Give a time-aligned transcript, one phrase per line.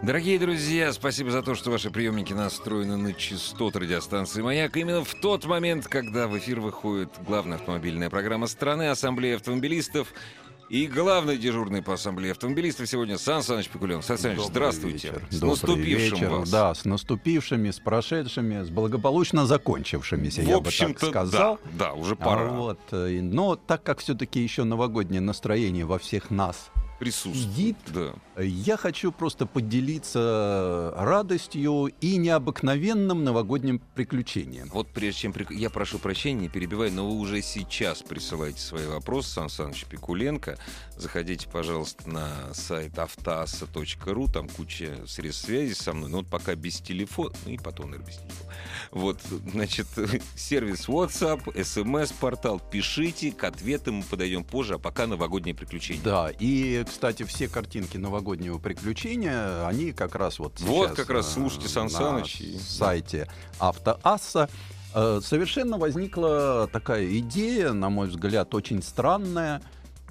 [0.00, 4.76] Дорогие друзья, спасибо за то, что ваши приемники настроены на частоту радиостанции «Маяк».
[4.76, 10.12] Именно в тот момент, когда в эфир выходит главная автомобильная программа страны «Ассамблея автомобилистов».
[10.70, 14.06] И главный дежурный по ассамблее автомобилистов сегодня Сан Саныч Пикуленов.
[14.06, 15.08] Сан Саныч, здравствуйте.
[15.08, 15.22] Вечер.
[15.30, 16.30] С Добрый наступившим вечер.
[16.30, 16.50] вас.
[16.50, 21.58] Да, с наступившими, с прошедшими, с благополучно закончившимися, В я бы так сказал.
[21.76, 22.48] да, да, уже А пора.
[22.48, 26.70] вот, э, но так как все-таки еще новогоднее настроение во всех нас
[27.02, 27.56] Присутствует.
[27.56, 28.14] сидит, Да.
[28.40, 34.68] я хочу просто поделиться радостью и необыкновенным новогодним приключением.
[34.72, 35.34] Вот прежде чем...
[35.50, 40.56] Я прошу прощения, не перебивай, но вы уже сейчас присылаете свои вопросы, Сан Саныч Пикуленко.
[40.96, 46.78] Заходите, пожалуйста, на сайт автоасса.ру, там куча средств связи со мной, но вот пока без
[46.80, 48.52] телефона, ну и потом, наверное, без телефона.
[48.92, 49.86] Вот, значит,
[50.36, 56.02] сервис WhatsApp, смс-портал, пишите, к ответам мы подойдем позже, а пока новогодние приключения.
[56.02, 61.32] Да, и, кстати, все картинки новогоднего приключения, они как раз вот Вот как раз э,
[61.32, 64.48] слушайте Сан на Саныч и- сайте Автоасса.
[64.94, 69.62] Э, Совершенно возникла такая идея, на мой взгляд, очень странная,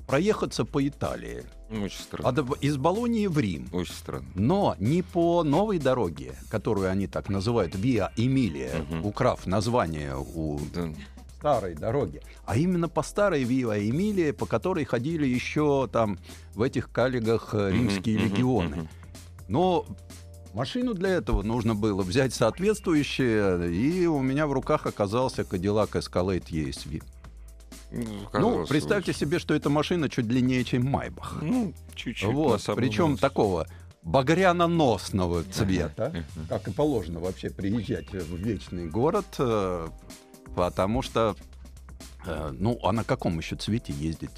[0.07, 1.43] проехаться по Италии.
[1.69, 2.29] Очень странно.
[2.41, 3.69] От- Из Болонии в Рим.
[3.71, 4.25] Очень странно.
[4.35, 9.05] Но не по новой дороге, которую они так называют Виа Эмилия, Мгм.
[9.05, 10.89] украв название у Да.
[11.41, 16.19] Старой дороги, а именно по старой Виа Эмилия, по которой ходили еще там
[16.53, 18.87] в этих калигах э, римские легионы.
[19.47, 19.87] Но
[20.53, 26.45] машину для этого нужно было взять соответствующее, и у меня в руках оказался Cadillac Escalade
[26.51, 27.03] ESV.
[27.91, 29.19] Ну, Ну, казалось, представьте очень.
[29.21, 31.39] себе, что эта машина чуть длиннее, чем Майбах.
[31.41, 32.31] Ну, чуть-чуть.
[32.31, 33.65] Вот, причем такого
[34.03, 39.87] багряно-носного цвета, как и положено вообще приезжать в вечный город, э,
[40.55, 41.35] потому что,
[42.25, 44.31] э, ну, а на каком еще цвете ездить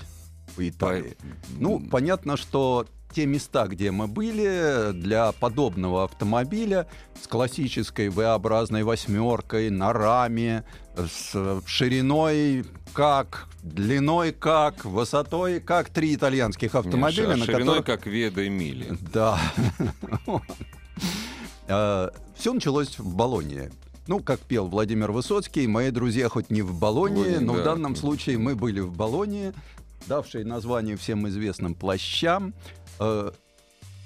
[0.55, 1.17] по Италии?
[1.59, 6.87] Ну, понятно, что те места, где мы были, для подобного автомобиля
[7.21, 10.63] с классической V-образной восьмеркой на раме,
[10.95, 17.85] с шириной как, длиной как, высотой как три итальянских автомобиля, Нет, на шириной, которых...
[17.85, 18.97] как Веда Эмили.
[19.13, 19.39] Да.
[22.35, 23.71] Все началось в Болонии.
[24.05, 27.63] Ну, как пел Владимир Высоцкий, мои друзья хоть не в Болонии, но в да.
[27.63, 29.53] данном случае мы были в Болонии,
[30.07, 32.53] давшей название всем известным плащам,
[32.99, 33.31] э,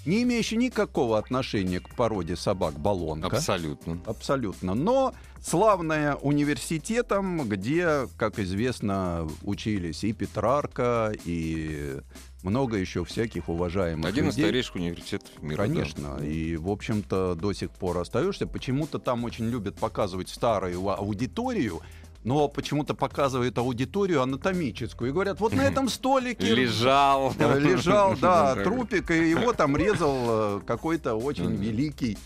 [0.05, 3.37] не имеющий никакого отношения к породе собак Болонка.
[3.37, 3.99] Абсолютно.
[4.05, 4.75] Абсолютно.
[4.75, 12.01] Но славная университетом, где, как известно, учились и Петрарка, и
[12.43, 14.45] много еще всяких уважаемых Один из людей.
[14.45, 15.57] старейших университетов мира.
[15.63, 16.17] Конечно.
[16.19, 16.25] да.
[16.25, 18.45] И, в общем-то, до сих пор остаешься.
[18.47, 21.81] Почему-то там очень любят показывать старую аудиторию,
[22.23, 25.09] но почему-то показывают аудиторию анатомическую.
[25.09, 27.33] И говорят, вот на этом столике Лежал.
[27.39, 32.17] лежал, да, трупик, и его там резал э, какой-то очень великий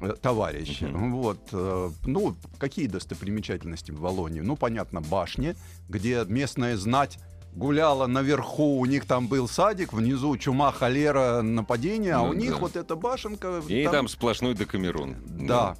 [0.00, 0.80] э, товарищ.
[0.82, 1.38] Вот.
[1.52, 4.40] э, Ну, какие достопримечательности в Волонии?
[4.40, 5.54] Ну, понятно, башни,
[5.88, 7.18] где местная знать
[7.54, 12.52] гуляла наверху, у них там был садик, внизу чума, холера, нападение, а Ну у них
[12.52, 12.56] да.
[12.58, 13.62] вот эта башенка...
[13.68, 15.16] И там сплошной Декамерон.
[15.24, 15.76] Да.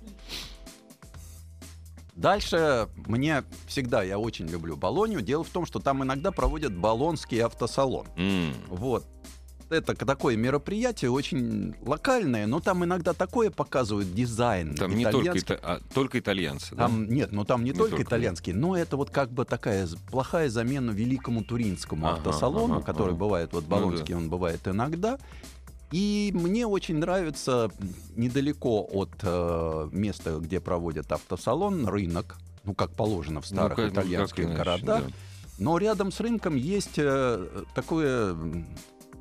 [2.14, 5.20] Дальше мне всегда, я очень люблю Болонию.
[5.20, 8.06] Дело в том, что там иногда проводят болонский автосалон.
[8.16, 8.54] М.
[8.68, 9.04] Вот.
[9.74, 14.74] Это такое мероприятие очень локальное, но там иногда такое показывают дизайн.
[14.74, 16.74] Там не только, ита- а, только итальянцы.
[16.74, 16.84] да?
[16.86, 19.88] Там нет, ну там не, Не только, только, итальянский, но это вот как бы такая
[20.10, 23.18] плохая замена великому туринскому Ага, автосалону, ага, который ага.
[23.18, 25.18] бывает вот Ну болонский, он бывает иногда.
[25.90, 27.70] И мне очень нравится
[28.16, 33.86] недалеко от э, места, где проводят автосалон, рынок, ну как положено в Ну, старых как-
[33.86, 35.04] ну, как итальянских иначе, городах.
[35.04, 35.10] да.
[35.56, 37.46] Но рядом с рынком есть э,
[37.76, 38.34] такое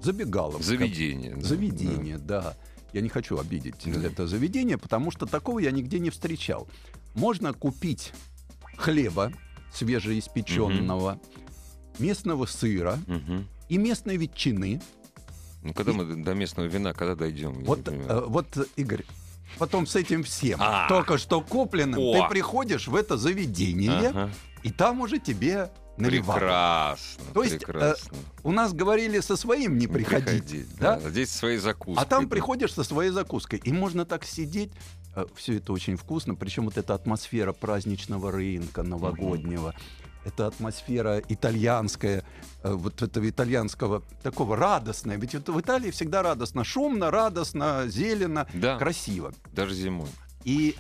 [0.04, 0.64] забегаловка.
[0.64, 1.36] Заведение.
[1.36, 2.56] да, Заведение, да.
[2.94, 4.08] Я не хочу обидеть Да.
[4.08, 6.68] это заведение, потому что такого я нигде не встречал.
[7.16, 8.12] Можно купить
[8.78, 9.32] хлеба
[9.74, 11.20] свежеиспеченного,
[12.00, 13.14] местного сыра да.
[13.16, 13.48] Мгм.
[13.70, 14.82] и местной ветчины.
[15.64, 17.64] Ну, когда мы до местного вина, когда дойдем?
[17.64, 19.06] Вот, э, вот, Игорь,
[19.58, 20.88] потом с этим всем, А.
[20.90, 22.14] только что купленным, О.
[22.14, 24.30] ты приходишь в это заведение, Ага.
[24.64, 26.42] и там уже тебе наливают.
[26.42, 27.24] Прекрасно.
[27.34, 28.18] То есть, э, прекрасно.
[28.44, 30.44] У нас говорили со своим не приходить.
[30.46, 31.00] Приходить, да?
[31.00, 31.10] да.
[31.10, 32.02] Здесь свои закуски.
[32.02, 32.30] А там да.
[32.30, 34.72] приходишь со своей закуской, и можно так сидеть,
[35.36, 36.36] все это очень вкусно.
[36.36, 39.76] Причем вот эта атмосфера праздничного рынка новогоднего.
[40.26, 42.24] эта атмосфера итальянская,
[42.64, 45.18] э, вот этого итальянского такого радостная.
[45.18, 48.78] Ведь это в Италии всегда радостно, шумно, радостно, зелено, Да.
[48.78, 49.34] красиво.
[49.52, 50.08] Даже зимой.
[50.46, 50.78] И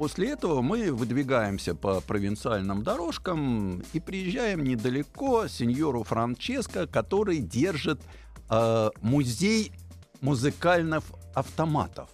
[0.00, 8.00] после этого мы выдвигаемся по провинциальным дорожкам и приезжаем недалеко сеньору Франческо, который держит
[8.48, 9.72] э, музей
[10.22, 11.04] музыкальных
[11.34, 12.08] автоматов.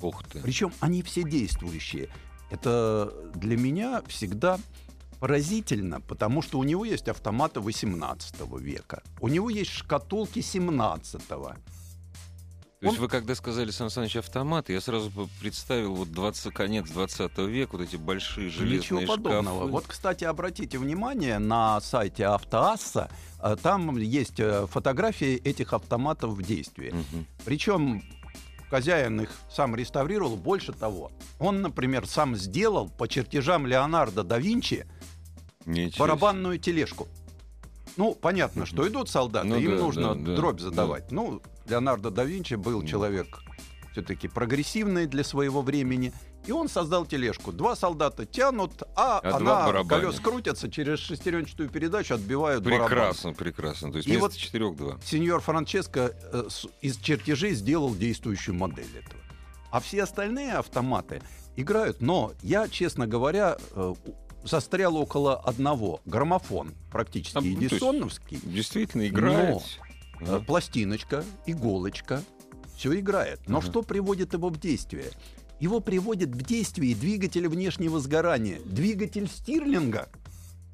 [0.00, 0.40] Ух ты.
[0.40, 2.08] Причем они все действующие.
[2.50, 4.58] Это для меня всегда
[5.20, 11.20] поразительно, потому что у него есть автоматы 18 века, у него есть шкатулки 17
[12.80, 17.38] То есть вы когда сказали, Сан Саныч, автомат, я сразу представил вот 20, конец 20
[17.38, 19.56] века, вот эти большие железные Ничего подобного.
[19.60, 19.72] шкафы.
[19.72, 23.10] Вот, кстати, обратите внимание на сайте Автоасса,
[23.42, 26.90] э, там есть э, фотографии этих автоматов в действии.
[26.90, 27.26] Мгм.
[27.46, 28.02] Причем
[28.68, 30.36] хозяин их сам реставрировал.
[30.36, 34.86] Больше того, он, например, сам сделал по чертежам Леонардо да Винчи
[35.64, 37.08] Ничего барабанную тележку.
[37.96, 40.64] Ну, понятно, что идут солдаты, Ну им да, нужно да, да, дробь да.
[40.64, 41.10] задавать.
[41.10, 43.40] Ну, Леонардо да Винчи был человек
[43.92, 46.12] все-таки прогрессивный для своего времени.
[46.46, 47.50] И он создал тележку.
[47.50, 52.86] Два солдата тянут, а, А она колес крутятся, через шестеренчатую передачу отбивают барабан.
[52.88, 53.90] Прекрасно, прекрасно.
[53.90, 54.98] То есть И вместо вот- четырех два.
[55.04, 56.48] Сеньор Франческо э,
[56.82, 59.20] из чертежей сделал действующую модель этого.
[59.72, 61.20] А все остальные автоматы
[61.56, 62.00] играют.
[62.00, 63.94] Но я, честно говоря, э,
[64.44, 66.00] застрял около одного.
[66.04, 68.38] Граммофон, практически А, ну, эдисоновский.
[68.44, 69.62] Действительно играет.
[70.20, 72.22] Э, Пластиночка, иголочка.
[72.76, 73.40] Все играет.
[73.48, 73.66] Но Ага.
[73.66, 75.10] что приводит его в действие?
[75.60, 78.60] Его приводит в действие двигатель внешнего сгорания.
[78.64, 80.08] Двигатель Стирлинга.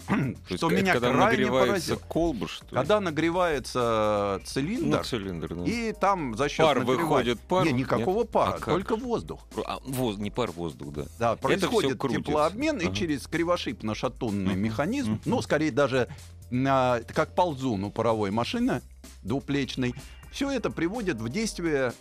[0.09, 0.15] То
[0.49, 2.09] есть что это меня когда крайне нагревается поразило.
[2.09, 2.71] колба, что ли?
[2.75, 5.65] Когда нагревается Ну, цилиндр, цилиндр, да.
[5.65, 7.65] и там за счет Пар нагрева- выходит, пар?
[7.67, 8.31] Не, никакого Нет?
[8.31, 8.65] пара, А как?
[8.65, 9.41] только воздух.
[9.65, 11.05] А, воз- не пар, воздух, да.
[11.19, 12.91] Да, происходит теплообмен, Ага.
[12.91, 16.09] и через кривошипно-шатунный механизм, ну, скорее даже
[16.51, 18.83] на- как ползун у паровой машины
[19.23, 19.95] двуплечной,
[20.31, 21.93] все это приводит в действие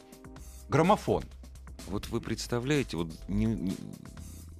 [0.69, 1.24] граммофон.
[1.88, 3.75] Вот вы представляете, вот не-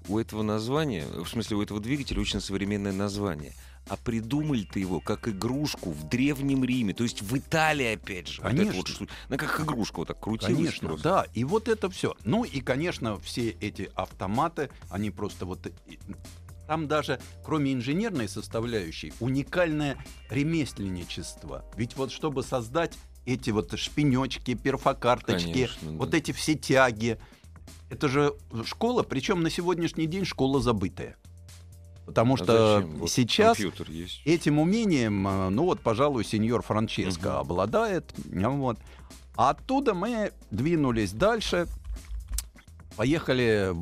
[0.08, 3.54] у этого названия, в смысле у этого двигателя очень современное название.
[3.88, 8.42] А придумали-то его как игрушку в Древнем Riме, то есть в Италии, опять же.
[8.42, 8.74] Вот Конечно.
[8.74, 11.04] вот шту- ну, как игрушка вот так крутилась Конечно, просто.
[11.04, 12.16] да, и вот это все.
[12.24, 15.72] Ну и, конечно, все эти автоматы, они просто вот...
[16.68, 19.98] Там даже, кроме инженерной составляющей, уникальное
[20.30, 21.66] ремесленничество.
[21.76, 26.18] Ведь вот чтобы создать эти вот шпинечки, перфокарточки, Конечно, вот да.
[26.18, 27.20] эти все тяги,
[27.90, 28.34] это же
[28.66, 31.16] школа, причем на сегодняшний день школа забытая.
[32.06, 32.84] Потому А что?
[32.96, 33.58] Вот сейчас.
[34.26, 37.38] Этим умением, э, ну вот, пожалуй, сеньор Франческо Мгм.
[37.38, 38.14] обладает.
[38.32, 38.80] э, Вот.
[39.38, 41.68] А оттуда мы двинулись дальше,
[42.96, 43.74] поехали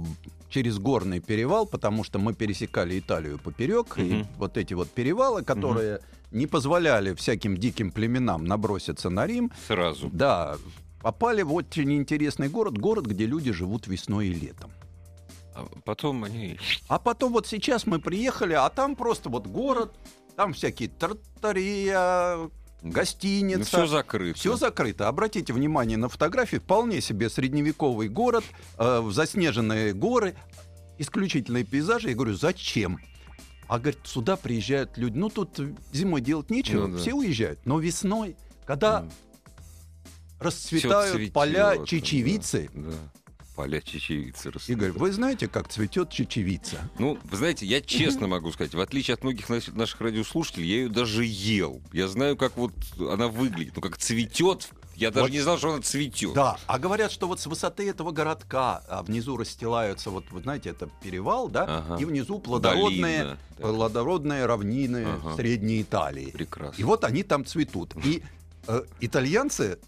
[0.49, 4.27] через горный перевал, потому что мы пересекали Италию поперек, и Мгм.
[4.37, 5.99] вот эти вот перевалы, которые
[6.31, 10.09] не позволяли всяким диким племенам наброситься на Рим, Сразу.
[10.13, 10.57] да,
[11.01, 14.71] попали в очень интересный город, город, где люди живут весной и летом.
[15.55, 16.57] А потом они...
[16.87, 19.93] А потом вот сейчас мы приехали, а там просто вот город,
[20.35, 22.49] там всякие тротария,
[22.81, 23.63] гостиница.
[23.65, 24.37] все закрыто.
[24.39, 25.07] Все закрыто.
[25.07, 26.57] Обратите внимание на фотографии.
[26.57, 28.43] Вполне себе средневековый город,
[28.77, 30.35] э, заснеженные горы,
[30.97, 32.09] исключительные пейзажи.
[32.09, 32.99] Я говорю, зачем?
[33.67, 35.17] А говорит, сюда приезжают люди.
[35.17, 35.59] Ну, тут
[35.91, 37.01] зимой делать нечего, Ну да.
[37.01, 37.59] все уезжают.
[37.65, 39.11] Но весной, когда М.
[40.39, 42.91] расцветают цветет, поля да, чечевицы, Да.
[43.55, 44.43] Поля чечевицы.
[44.47, 44.95] Игорь, расцветают.
[44.97, 46.77] вы знаете, как цветет чечевица?
[46.97, 50.87] Ну, вы знаете, я честно могу сказать, в отличие от многих наших радиослушателей, я ее
[50.89, 51.81] даже ел.
[51.91, 54.69] Я знаю, как вот она выглядит, ну, как цветет.
[54.95, 55.31] Я даже Вот.
[55.31, 56.33] не знал, что она цветет.
[56.33, 60.69] Да, а говорят, что вот с высоты этого городка а внизу расстилаются, вот вы знаете,
[60.69, 61.97] это перевал, да, Ага.
[62.01, 63.67] и внизу плодородные, Долина, да.
[63.67, 65.35] плодородные равнины Ага.
[65.35, 66.31] Средней Италии.
[66.31, 66.79] Прекрасно.
[66.81, 67.93] И вот они там цветут.
[68.05, 68.23] И
[68.67, 69.79] э, итальянцы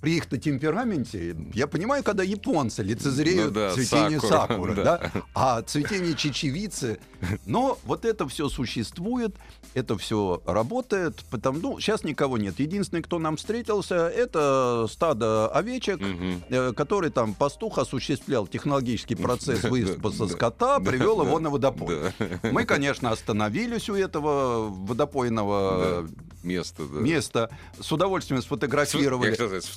[0.00, 4.98] при их-то темпераменте, я понимаю, когда японцы лицезреют Ну да, цветение сакура, сакуры, да.
[4.98, 5.22] да.
[5.34, 6.98] а цветение чечевицы,
[7.46, 9.34] но вот это все существует,
[9.74, 12.58] это все работает, потому, ну, сейчас никого нет.
[12.60, 16.42] Единственный, кто нам встретился, это стадо овечек, Мгм.
[16.48, 22.12] э, который там пастух осуществлял технологический процесс Да, выпаса да, скота, привел его на водопой.
[22.42, 26.08] Мы, конечно, остановились у этого водопойного да.
[26.42, 27.50] места,
[27.80, 29.34] с удовольствием сфотографировали.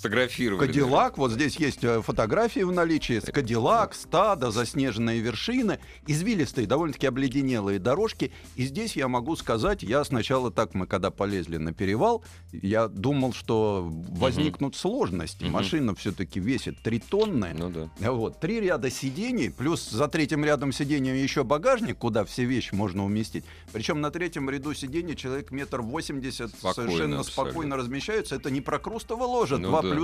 [0.09, 0.65] Сфотографировали.
[0.67, 3.19] Кадиллак, вот здесь есть э, фотографии в наличии.
[3.19, 8.31] Кадиллак, стадо, заснеженные вершины, извилистые, довольно-таки обледенелые дорожки.
[8.55, 13.33] И здесь я могу сказать, я сначала так, мы когда полезли на перевал, я думал,
[13.33, 15.43] что возникнут сложности.
[15.43, 15.53] Мгм.
[15.53, 17.55] Машина все-таки весит 3 тонны.
[17.57, 18.11] Ну да.
[18.11, 23.05] Вот, три ряда сидений, плюс за третьим рядом сидений еще багажник, куда все вещи можно
[23.05, 23.43] уместить.
[23.71, 27.43] Причем на третьем ряду сидений человек метр восемьдесят Спокойно совершенно абсолютно.
[27.51, 28.35] спокойно размещаются.
[28.35, 29.91] Это не прокрустово ложе, Ну два да.
[29.91, 29.99] плюс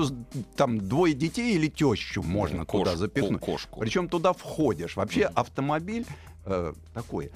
[0.55, 3.39] там двое детей или тещу можно Ну, туда кош- запихнуть.
[3.39, 3.79] ко- кошку.
[3.79, 4.95] Причем туда входишь.
[4.95, 5.39] Вообще Мгм.
[5.39, 6.05] автомобиль
[6.45, 7.31] э, такой.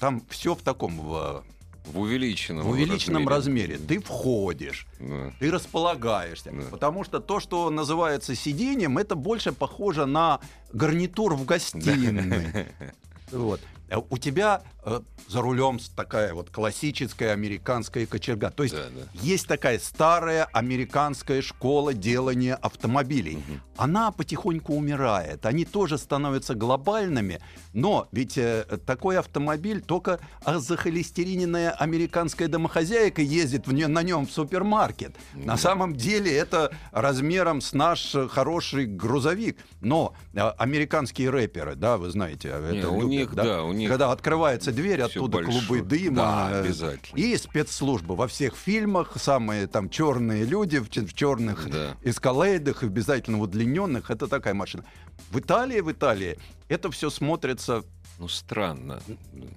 [0.00, 1.44] Там все в таком в,
[1.86, 3.78] В увеличенном, в увеличенном размере.
[3.78, 5.32] Ты входишь, Да.
[5.38, 6.50] ты располагаешься.
[6.52, 6.62] Да.
[6.70, 10.40] Потому что то, что называется сиденьем, это больше похоже на
[10.72, 12.66] гарнитур в гостиной.
[13.32, 13.60] Вот.
[13.90, 18.50] А У тебя э, за рулем такая вот классическая американская кочерга.
[18.50, 19.02] То есть Да, да.
[19.22, 23.36] есть такая старая американская школа делания автомобилей.
[23.36, 23.60] Мгм.
[23.76, 25.46] Она потихоньку умирает.
[25.46, 27.40] Они тоже становятся глобальными.
[27.72, 34.26] Но ведь э, такой автомобиль только а захолестериненная американская домохозяйка ездит в не- на нем
[34.26, 35.14] в супермаркет.
[35.34, 35.56] На Да.
[35.58, 39.58] самом деле это размером с наш э, хороший грузовик.
[39.80, 43.72] Но э, американские рэперы, да, вы знаете, э, Не, это у любят, них, да, у
[43.76, 45.60] них Когда открывается дверь, всё оттуда большое.
[45.66, 46.16] клубы дыма.
[46.16, 47.18] Да, э, обязательно.
[47.18, 51.96] И спецслужбы во всех фильмах, самые там черные люди в, черных Да.
[52.02, 54.84] эскалейдах, обязательно удлиненных, это такая машина.
[55.30, 57.84] В Италии, в Италии это все смотрится,
[58.18, 59.00] Ну, странно.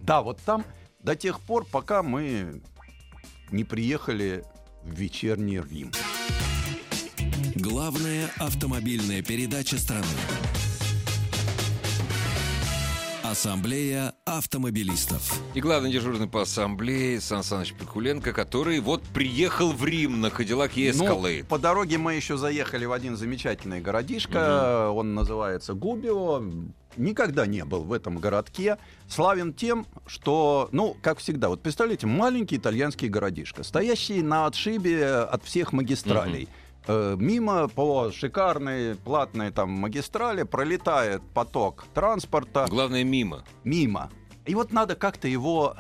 [0.02, 0.64] да, вот там
[1.02, 2.62] до тех пор, пока мы
[3.52, 4.44] не приехали
[4.84, 5.92] в вечерний Рим.
[7.56, 10.06] Главная автомобильная передача страны.
[13.30, 15.40] Ассамблея автомобилистов.
[15.54, 20.92] И главный дежурный по ассамблее Сан Саныч Пикуленко, который вот приехал в Рим на Кадиллаке
[20.96, 21.48] Ну, Эскалейд.
[21.48, 24.90] по дороге мы еще заехали в один замечательный городишко.
[24.90, 26.42] Он называется Губио.
[26.98, 28.80] Никогда не был в этом городке.
[29.08, 35.44] Славен тем, что, ну, как всегда, вот представляете, маленький итальянский городишко, стоящий на отшибе от
[35.44, 36.50] всех магистралей.
[36.92, 43.44] Э, Мимо по шикарной платной там магистрали пролетает поток транспорта Главное, мимо.
[43.64, 44.10] мимо.
[44.48, 45.76] И вот надо как-то его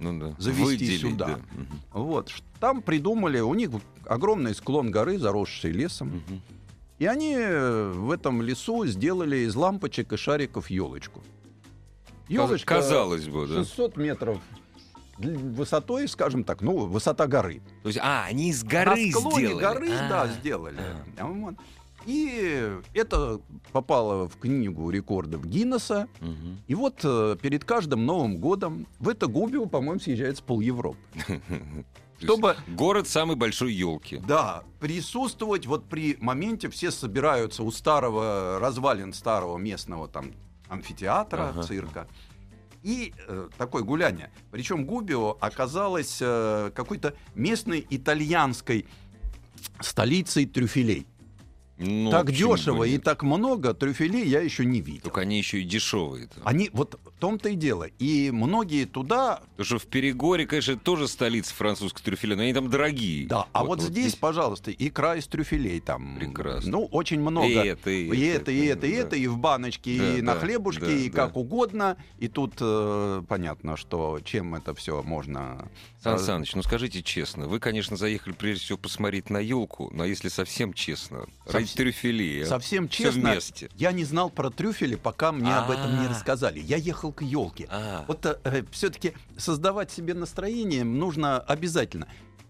[0.00, 0.34] Ну да.
[0.38, 1.26] Завести Выделить, сюда.
[1.26, 1.38] да.
[1.92, 2.32] Вот.
[2.58, 3.70] Там придумали, у них
[4.04, 6.08] огромный склон горы, заросший лесом.
[6.08, 6.42] Мгм.
[6.98, 11.22] И они э, в этом лесу сделали из лампочек и шариков елочку.
[12.28, 13.62] Елочка Казалось бы, да.
[13.62, 14.38] 600 метров
[15.18, 17.60] высотой, скажем так, ну, высота горы.
[17.82, 19.60] То есть, а, они из горы На склоне сделали.
[19.62, 20.08] горы, А.
[20.08, 20.80] да, сделали.
[21.18, 21.54] А.
[22.06, 23.40] И это
[23.72, 26.08] попало в книгу рекордов Гиннесса.
[26.20, 26.60] Мгм.
[26.66, 30.96] И вот э, перед каждым Новым годом в это Губио, по-моему, съезжается пол Европы.
[32.20, 34.20] Чтобы Город самой большой елки.
[34.26, 40.32] Да, присутствовать вот при моменте все собираются у старого развалин старого местного там
[40.68, 41.62] амфитеатра, Ага.
[41.62, 42.08] цирка.
[42.88, 44.30] И э, такое гуляние.
[44.50, 48.86] Причем Губио оказалось э, какой-то местной итальянской
[49.78, 51.06] столицей трюфелей.
[51.78, 55.02] Ну, так дешево и так много трюфелей я еще не видел.
[55.02, 56.28] Только они еще и дешевые.
[56.44, 57.84] Они вот в том-то и дело.
[57.98, 62.70] И многие туда Потому что в Перегоре, конечно, тоже столица французской трюфеля, но они там
[62.70, 63.26] дорогие.
[63.26, 66.16] Да, а вот, здесь, пожалуйста, икра из трюфелей там.
[66.18, 66.70] Прекрасно.
[66.72, 67.46] Ну, очень много.
[67.46, 68.98] И это, и И это, это, и это, и да.
[68.98, 71.26] это, и в баночке, Да, и на да, хлебушке, да, и да.
[71.26, 71.96] как угодно.
[72.18, 75.68] И тут э, понятно, что чем это все можно.
[76.02, 80.28] Сан Саныч, ну скажите честно, вы, конечно, заехали прежде всего посмотреть на елку, но если
[80.28, 82.46] совсем честно, Совсем- трюфелей, а?
[82.46, 83.68] Совсем честно, вместе.
[83.74, 86.10] я не знал про трюфели, пока мне об этом не А.
[86.10, 86.60] рассказали.
[86.60, 87.66] Я ехал к елке.
[87.70, 88.24] А, Вот
[88.72, 92.08] все-таки создавать себе настроение нужно обязательно.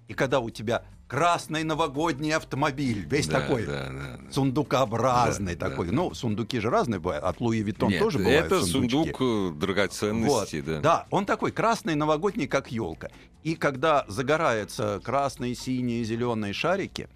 [0.08, 5.86] И когда у тебя красный новогодний автомобиль, весь да, такой да, да, сундукообразный Да, такой.
[5.88, 5.92] да.
[5.92, 7.24] Ну, сундуки же разные бывают.
[7.24, 9.12] От Луи Виттон Нет, тоже бывают это сундучки.
[9.12, 10.80] сундук э, драгоценностей, да.
[10.80, 13.10] Да, он такой красный, новогодний, как елка.
[13.42, 17.08] И когда загораются красные, синие, зеленые шарики,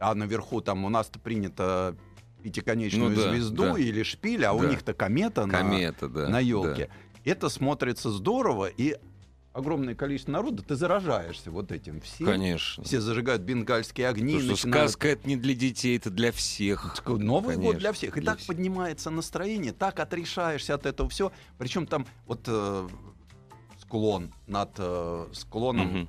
[0.00, 1.94] а наверху там у нас-то принято
[2.42, 3.78] пятиконечную Ну да, звезду да.
[3.78, 4.68] или шпиль, а у Да.
[4.70, 6.28] них-то комета, на- Комета, да.
[6.28, 6.88] на елке.
[7.24, 8.96] Это смотрится здорово, и
[9.52, 12.04] огромное количество народа, ты заражаешься вот этим да.
[12.06, 12.26] всем.
[12.26, 12.82] Конечно.
[12.84, 14.34] Все зажигают бенгальские огни.
[14.36, 16.96] Потому что начинают- сказка это не для детей, это для всех.
[17.06, 18.16] Новый год Конечно, для всех.
[18.16, 18.48] И для так всех.
[18.48, 21.32] поднимается настроение, так отрешаешься от этого все.
[21.58, 22.88] Причем там вот э,
[23.78, 26.08] склон над э, склоном Мгм.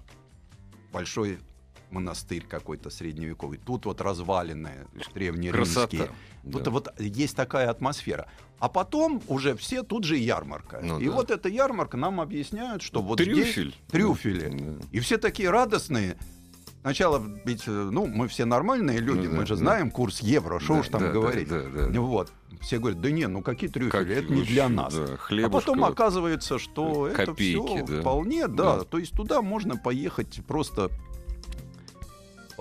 [0.93, 1.39] большой
[1.91, 3.59] монастырь какой-то средневековый.
[3.63, 5.13] Тут вот Красота.
[5.13, 6.09] древнеримские.
[6.51, 6.71] Тут да.
[6.71, 8.27] вот есть такая атмосфера.
[8.59, 10.79] А потом уже все тут же ярмарка.
[10.83, 11.11] Ну и да.
[11.11, 13.75] вот эта ярмарка нам объясняют, что вот здесь Трюфель.
[13.89, 14.49] трюфели.
[14.49, 14.85] Да.
[14.91, 16.17] И все такие радостные.
[16.81, 19.59] Сначала ведь, э, ну, мы все нормальные люди, Ну да, мы же да.
[19.59, 21.47] знаем курс евро, что Да, уж там да, говорить.
[21.47, 22.01] да, да, да.
[22.01, 22.31] Вот.
[22.61, 24.93] Все говорят, да не, ну какие трюфели, Как это не для нас.
[24.95, 25.91] да, А потом вот.
[25.91, 28.01] оказывается, что это Копейки, все да.
[28.01, 28.77] вполне, да.
[28.77, 28.83] Да.
[28.83, 30.89] То есть туда можно поехать просто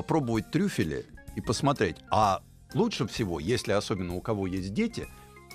[0.01, 1.05] попробовать трюфели
[1.37, 1.97] и посмотреть.
[2.11, 2.41] А
[2.73, 5.07] лучше всего, если особенно у кого есть дети,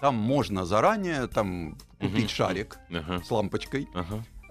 [0.01, 2.29] там можно заранее там купить Мгм.
[2.29, 3.87] шарик Ага, с лампочкой,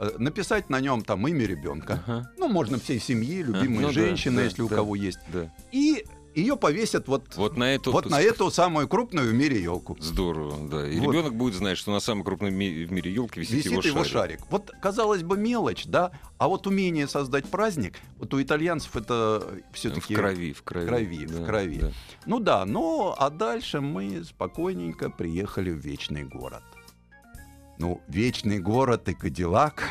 [0.01, 2.03] э, написать на нем там имя ребенка.
[2.07, 2.29] ага.
[2.39, 4.75] Ну, можно всей семьи, любимые ну да, женщины, да, если у да.
[4.77, 5.21] кого есть.
[5.33, 5.49] Да.
[5.71, 7.93] И ее повесят вот, Вот на эту...
[7.93, 9.97] вот на эту самую крупную в мире елку.
[10.01, 10.89] Здорово, да.
[10.89, 11.13] И Вот.
[11.13, 14.41] ребенок будет знать, что на самой крупной ми- в мире елке висит, Висит его, шарик.
[14.51, 19.75] Вот, казалось бы, мелочь, да, а вот умение создать праздник, вот у итальянцев это В
[19.77, 20.15] все-таки...
[20.15, 20.85] крови, в крови.
[20.85, 21.79] в крови, в да, крови.
[21.81, 21.93] да.
[22.27, 26.63] Ну да, ну а дальше мы спокойненько приехали в Вечный город.
[27.79, 29.89] Ну, Вечный город и Кадиллак.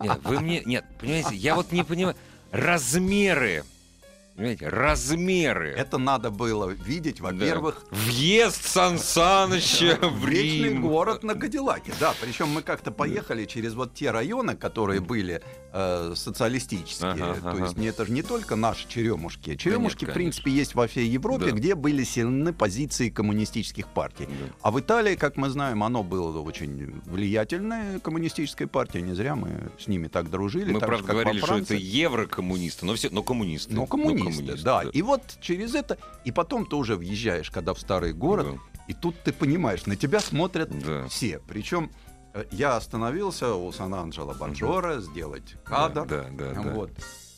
[0.00, 0.62] Нет, вы мне...
[0.66, 2.16] Нет, понимаете, я вот не понимаю.
[2.50, 3.64] Размеры.
[4.38, 5.70] Понимаете, размеры.
[5.76, 7.24] Это надо было видеть, Да.
[7.24, 11.92] во-первых, Въезд Сан Саныча в Вечный город на Кадиллаке.
[11.98, 17.10] Да, причем мы как-то поехали через вот те районы, которые были э, социалистические.
[17.12, 17.64] Ага, То ага.
[17.64, 19.56] есть не, это же не только наши черемушки.
[19.56, 21.50] Черемушки, нет, в принципе, есть во всей Европе, Да.
[21.52, 24.26] где были сильны позиции коммунистических партий.
[24.26, 24.54] Да.
[24.62, 29.02] А в Италии, как мы знаем, оно было очень влиятельная коммунистическая партия.
[29.02, 30.72] Не зря мы с ними так дружили.
[30.72, 33.74] Мы, так правда, же, говорили, что это еврокоммунисты, но все, но коммунисты.
[33.74, 34.82] Ну, коммунисты, да.
[34.84, 34.90] да.
[34.92, 38.82] И вот через это, и потом ты уже въезжаешь, когда в старый город, Да.
[38.88, 41.06] и тут ты понимаешь, на тебя смотрят Да.
[41.08, 41.40] все.
[41.46, 41.90] Причем
[42.50, 46.06] я остановился у Сан-Анджело Банджора сделать кадр.
[46.06, 46.60] Да, да, да.
[46.72, 46.90] Вот.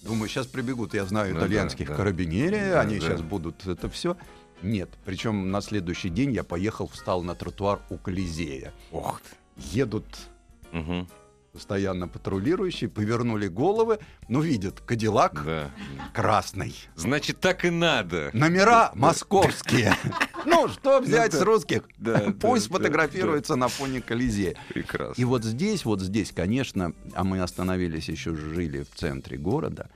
[0.03, 1.97] Думаю, сейчас прибегут, я знаю Ну итальянских да, да.
[1.99, 3.07] карабинери, Да, они да.
[3.07, 4.17] сейчас будут это все.
[4.63, 8.73] Нет, причем на следующий день я поехал, встал на тротуар у Колизея.
[8.93, 9.37] Ох ты.
[9.77, 10.07] Едут
[10.73, 11.09] Мгм.
[11.53, 15.71] Постоянно патрулирующие, повернули головы, но видят Кадиллак Да.
[16.15, 16.75] красный.
[16.95, 18.31] Значит, так и надо.
[18.33, 19.95] Номера московские.
[20.47, 21.39] Ну, что взять да.
[21.39, 21.83] с русских?
[22.41, 24.57] Пусть фотографируется на фоне Колизея.
[24.69, 25.21] Прекрасно.
[25.21, 29.91] И вот здесь, вот здесь, конечно, а мы остановились еще, жили в центре города,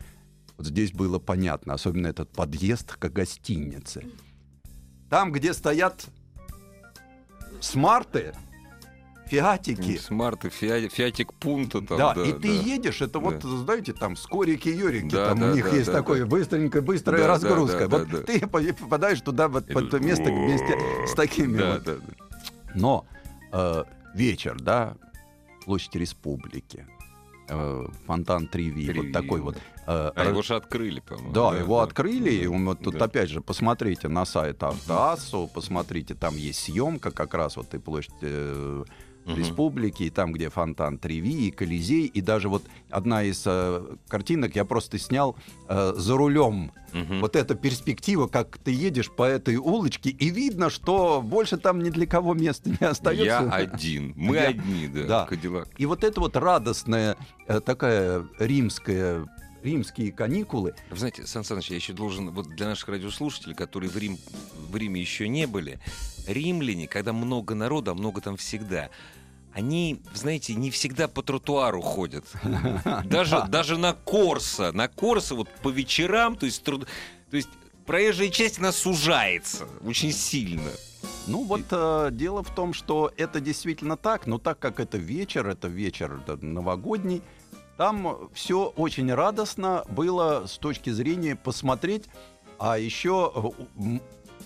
[0.57, 4.05] вот здесь было понятно, особенно этот подъезд к гостинице.
[5.09, 6.05] Там, где стоят
[7.61, 8.35] смарты,
[9.27, 11.99] фиатики, Смарты, фиа- фиатик пунта там.
[11.99, 12.63] да, Да, и ты да.
[12.63, 13.49] едешь, это вот, Да.
[13.49, 16.27] знаете, там скорики-юрики, Да, там да, у них да, есть да, такое да.
[16.27, 17.89] быстренькая, быстрая Да, да, разгрузка.
[17.89, 18.23] да, вот да, да.
[18.25, 21.83] ты по- попадаешь туда, вот, под то место вместе с такими Да, вот.
[21.85, 22.01] да, да.
[22.75, 23.07] Но
[23.53, 23.85] э,
[24.15, 24.97] вечер, да,
[25.65, 26.87] площадь Республики,
[27.49, 29.57] э, фонтан Триви, Триви, вот такой вот.
[29.87, 31.33] э, А его же открыли, по-моему.
[31.33, 33.05] да, его открыли, и вот тут Да.
[33.05, 38.13] опять же посмотрите на сайт Автоассу, посмотрите, там есть съемка как раз вот и площадь
[38.23, 38.85] э,
[39.25, 39.37] Мгм.
[39.37, 44.55] Республики, и там, где фонтан Треви, и Колизей, и даже вот одна из э, картинок
[44.55, 45.37] я просто снял
[45.69, 46.73] э, за рулем.
[46.93, 47.21] Мгм.
[47.21, 51.91] Вот эта перспектива, как ты едешь по этой улочке, и видно, что больше там ни
[51.91, 53.25] для кого места не остается.
[53.25, 54.13] Я один.
[54.17, 55.07] Мы Я- одни, да.
[55.07, 55.27] Да.
[55.27, 55.69] Кадиллак.
[55.79, 57.17] И вот это вот радостная
[57.49, 59.27] э, такая римская
[59.65, 60.75] римские каникулы.
[60.91, 64.19] Вы знаете, Сан Саныч, я еще должен, вот для наших радиослушателей, которые в, Рим,
[64.71, 65.81] в Риме еще не были,
[66.27, 68.91] римляне, когда много народа, а много там всегда,
[69.53, 72.25] они, знаете, не всегда по тротуару ходят.
[73.05, 74.73] Даже, даже на Корсо.
[74.73, 76.89] На Корсо вот по вечерам, то есть, труд-
[77.31, 77.49] то есть
[77.87, 80.71] проезжая часть, она сужается очень сильно.
[81.27, 85.47] Ну вот э, дело в том, что это действительно так, но так как это вечер,
[85.47, 87.23] это вечер новогодний,
[87.77, 92.05] там все очень радостно было с точки зрения посмотреть,
[92.59, 93.33] а еще
[93.77, 93.99] э,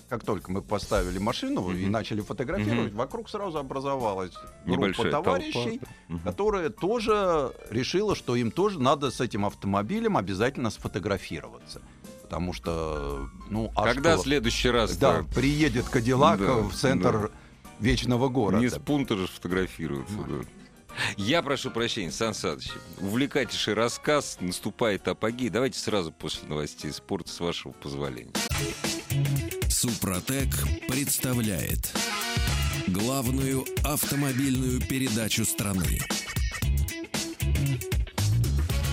[0.09, 1.91] как только мы поставили машину и Мгм.
[1.93, 2.97] начали фотографировать, Мгм.
[2.99, 4.33] вокруг сразу образовалась
[4.65, 6.23] группа Небольшая товарищей, толпа.
[6.25, 11.83] Которая тоже решила, что им тоже надо с этим автомобилем обязательно сфотографироваться.
[12.23, 14.21] Потому что, ну, а Когда что?
[14.21, 17.31] в следующий раз Да, приедет Кадиллак Да, в центр
[17.81, 18.59] вечного города.
[18.63, 20.15] Не с пункта же фотографируются.
[20.15, 20.25] Ну.
[20.43, 20.45] да.
[21.17, 25.49] Я прошу прощения, Сан Саныч, увлекательнейший рассказ, наступает апогей.
[25.49, 28.33] Давайте сразу после новостей спорта, с вашего позволения.
[29.69, 30.49] Супротек
[30.89, 31.93] представляет
[32.89, 36.01] главную автомобильную передачу страны.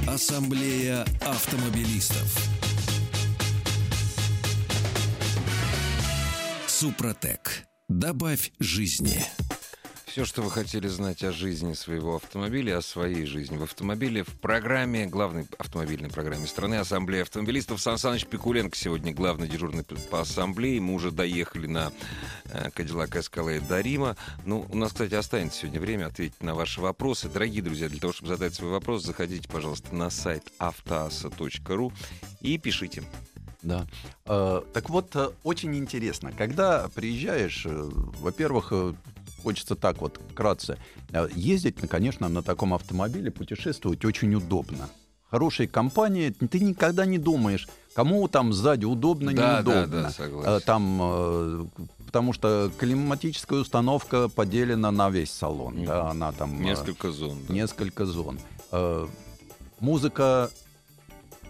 [0.08, 2.38] Ассамблея автомобилистов.
[6.68, 7.66] Супротек.
[7.88, 9.24] Добавь жизни.
[10.16, 14.30] Все, что вы хотели знать о жизни своего автомобиля, о своей жизни в автомобиле, в
[14.40, 17.82] программе, главной автомобильной программе страны Ассамблея автомобилистов.
[17.82, 20.80] Сан Саныч Пикуленко сегодня главный дежурный по ассамблее.
[20.80, 21.92] Мы уже доехали на
[22.46, 24.16] э, Кадиллак Эскалейд до Рима.
[24.46, 27.28] Ну, у нас, кстати, останется сегодня время ответить на ваши вопросы.
[27.28, 31.92] Дорогие друзья, для того, чтобы задать свой вопрос, заходите, пожалуйста, на сайт автоаса.ру
[32.40, 33.04] и пишите.
[33.62, 33.86] Да.
[34.26, 38.72] Э, так вот, э, очень интересно, когда приезжаешь, во-первых,
[39.46, 40.78] хочется так вот вкратце.
[41.14, 44.90] Э, Ездить, конечно, на таком автомобиле, путешествовать очень удобно.
[45.30, 50.02] Хорошей компании, ты никогда не думаешь, кому там сзади удобно, Да, да, неудобно.
[50.04, 50.62] да, Э, согласен.
[50.66, 51.66] Там, э,
[52.08, 55.76] потому что климатическая установка поделена на весь салон.
[55.76, 55.86] Мгм.
[55.86, 56.60] Да, она там...
[56.60, 57.38] э, Несколько зон.
[57.48, 57.54] да.
[57.54, 58.40] несколько зон.
[58.72, 59.08] Э,
[59.80, 60.50] Музыка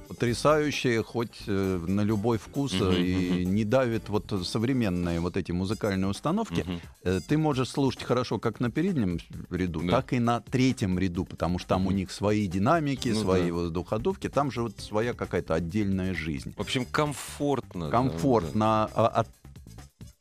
[0.07, 5.51] потрясающая, хоть э, на любой вкус э, Мгм, и не давит вот современные вот эти
[5.51, 6.65] музыкальные установки.
[7.03, 10.01] Э, Ты можешь слушать хорошо как на переднем ряду, Да.
[10.01, 11.97] так и на третьем ряду, потому что там у Мгм.
[11.97, 13.53] них свои динамики, Ну свои да.
[13.53, 16.53] воздуходувки, там же вот своя какая-то отдельная жизнь.
[16.55, 17.85] В общем, комфортно.
[17.85, 19.29] да, Комфортно, а, от-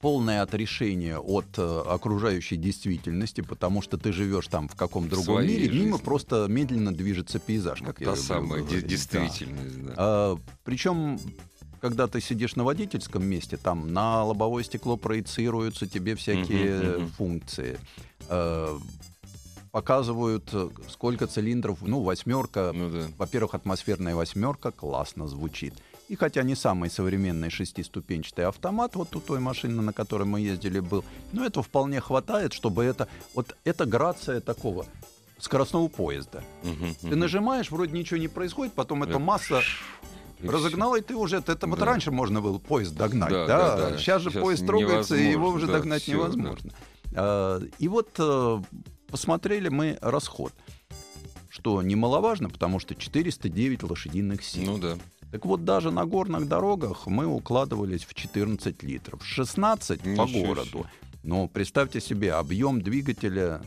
[0.05, 5.61] полное отрешение от э, окружающей действительности, потому что ты живешь там в каком другом Своей
[5.61, 7.87] мире, мимо просто медленно движется пейзаж, да.
[7.87, 8.87] как Вот я Та самая говорить, да.
[8.87, 9.83] действительность.
[9.83, 9.95] да.
[9.97, 11.19] А, причем,
[11.81, 17.09] когда ты сидишь на водительском месте, там на лобовое стекло проецируются тебе всякие Мгм, мгм.
[17.13, 17.79] функции.
[19.79, 23.07] Показывают, э, сколько цилиндров, ну, восьмерка, Ну да.
[23.19, 25.75] во-первых, атмосферная восьмерка классно звучит.
[26.09, 30.79] И хотя не самый современный шестиступенчатый автомат, вот у той машины, на которой мы ездили,
[30.79, 33.09] был, но этого вполне хватает, чтобы это...
[33.35, 34.87] Вот это грация такого
[35.41, 36.45] скоростного поезда.
[36.63, 39.61] Мгм, Ты нажимаешь, вроде ничего не происходит, потом эта масса
[40.41, 41.39] разогнала, и ты уже...
[41.39, 41.85] Это вот Да.
[41.85, 43.77] раньше можно было поезд догнать, Да, да?
[43.77, 43.99] да, да.
[43.99, 46.71] Сейчас же Сейчас поезд трогается, и его уже да, догнать всё, невозможно.
[47.17, 48.63] А, И вот э,
[49.15, 50.53] посмотрели мы расход,
[51.49, 54.73] что немаловажно, потому что 409 лошадиных сил.
[54.73, 54.97] Ну да.
[55.31, 59.25] Так вот, даже на горных дорогах мы укладывались в 14 литров.
[59.25, 60.69] 16 по Ничего городу.
[60.79, 60.85] себе.
[61.23, 63.63] Но представьте себе, объем двигателя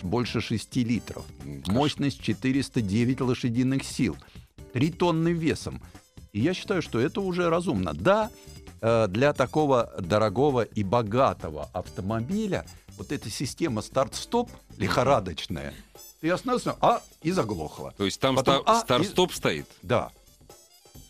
[0.00, 1.26] больше 6 литров.
[1.44, 4.16] М, Мощность 409 лошадиных сил.
[4.72, 5.82] 3 тонны весом.
[6.32, 7.92] И я считаю, что это уже разумно.
[7.92, 8.30] Да,
[8.80, 12.64] э, для такого дорогого и богатого автомобиля
[12.96, 15.74] вот эта система старт-стоп лихорадочная,
[16.20, 17.92] ты остановился, а, и заглохла.
[17.96, 19.66] То есть там Потом, ста- а, старт-стоп стоит?
[19.82, 20.10] Да.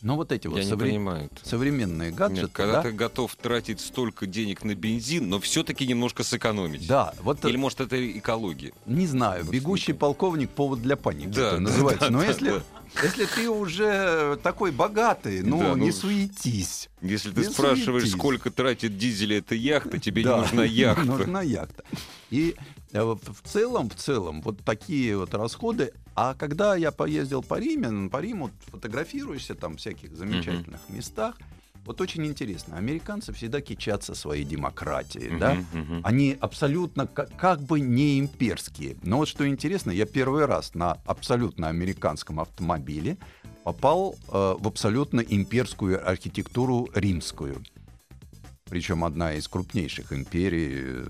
[0.00, 1.30] Но вот эти вот Я не совре- понимаю.
[1.42, 6.22] современные гаджеты, Нет, когда да, ты готов тратить столько денег на бензин, но все-таки немножко
[6.24, 6.86] сэкономить.
[6.86, 8.72] да, вот Или, может, это экология?
[8.84, 12.06] не знаю, Вот бегущий полковник повод для паники Да, это да, называется.
[12.06, 12.62] да, Но да, если, да.
[13.02, 16.88] Если ты уже такой богатый, ну, Да, ну, не суетись.
[17.00, 18.18] Если ты Не спрашиваешь, суетись.
[18.18, 21.04] сколько тратит дизеля эта яхта, тебе Да, не нужна яхта.
[21.04, 21.85] Нужна яхта.
[22.30, 22.57] И
[22.92, 25.92] э, в целом, в целом, вот такие вот расходы.
[26.14, 31.37] А когда я поездил по Риме, ну, по Риму фотографируешься там в всяких замечательных местах,
[31.84, 32.76] вот очень интересно.
[32.76, 35.54] Американцы всегда кичатся своей демократией, Мгм, да?
[35.72, 36.00] мгм.
[36.02, 38.96] Они абсолютно ка- как бы не имперские.
[39.02, 43.16] Но вот что интересно, я первый раз на абсолютно американском автомобиле
[43.64, 47.62] попал э, в абсолютно имперскую архитектуру римскую.
[48.68, 51.06] Причем одна из крупнейших империй э,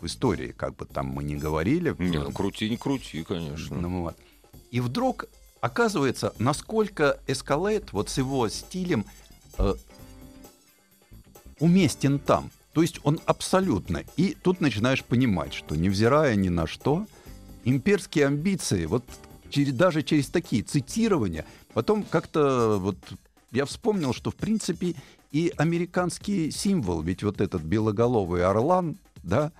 [0.00, 1.94] в истории, как бы там мы ни говорили.
[1.98, 3.76] Не, ну крути, не крути, конечно.
[3.76, 4.16] Ну вот.
[4.70, 5.26] И вдруг
[5.60, 9.04] оказывается, насколько Эскалейт вот с его стилем
[9.58, 9.74] э,
[11.60, 12.50] уместен там.
[12.72, 14.02] То есть он абсолютно.
[14.16, 17.06] И тут начинаешь понимать, что невзирая ни на что,
[17.64, 19.04] имперские амбиции, вот
[19.50, 21.44] через, даже через такие цитирования,
[21.74, 22.96] потом как-то вот
[23.52, 24.94] я вспомнил, что в принципе
[25.32, 29.52] и американский символ, ведь вот этот белоголовый орлан, да,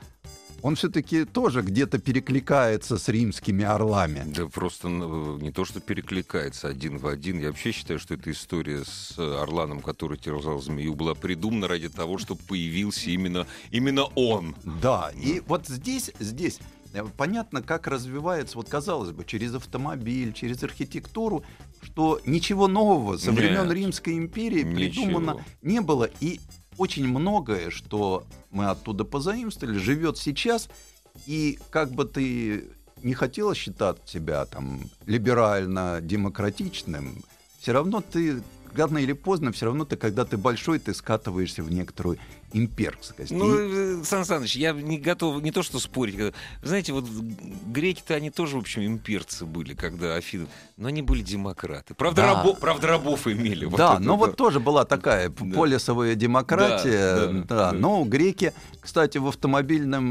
[0.63, 4.25] он все-таки тоже где-то перекликается с римскими орлами.
[4.27, 7.39] Да просто ну, не то, что перекликается один в один.
[7.41, 12.19] Я вообще считаю, что эта история с Орланом, который терзал змею, была придумана ради того,
[12.19, 14.55] чтобы появился именно, именно он.
[14.65, 16.61] Да, и вот здесь, здесь
[16.93, 21.45] э, понятно, как развивается, вот казалось бы, через автомобиль, через архитектуру,
[21.83, 25.45] что ничего нового со времен Нет, Римской империи придумано ничего.
[25.63, 26.11] не было.
[26.21, 26.41] И
[26.79, 30.69] очень многое, что мы оттуда позаимствовали, живет сейчас.
[31.27, 32.71] И как бы ты
[33.03, 37.23] не хотел считать себя там либерально-демократичным,
[37.61, 38.43] все равно ты
[38.75, 42.19] рано или поздно, все равно ты, когда ты большой, ты скатываешься в некоторую
[42.53, 43.31] имперскость.
[43.31, 46.35] Ну, И- э, Сан Саныч, я не готов, не то что спорить.
[46.63, 47.05] знаете, вот
[47.67, 51.95] греки-то они тоже, в общем, имперцы были, когда Афины, но они были демократы.
[51.95, 52.43] Правда, Да.
[52.45, 53.65] рабо- правда рабов имели.
[53.67, 54.19] Вот да, это но да.
[54.19, 55.57] вот тоже была такая Да.
[55.57, 57.15] полисовая демократия.
[57.15, 57.73] Да, Да, да, да.
[57.73, 60.05] но греки, кстати, в автомобильном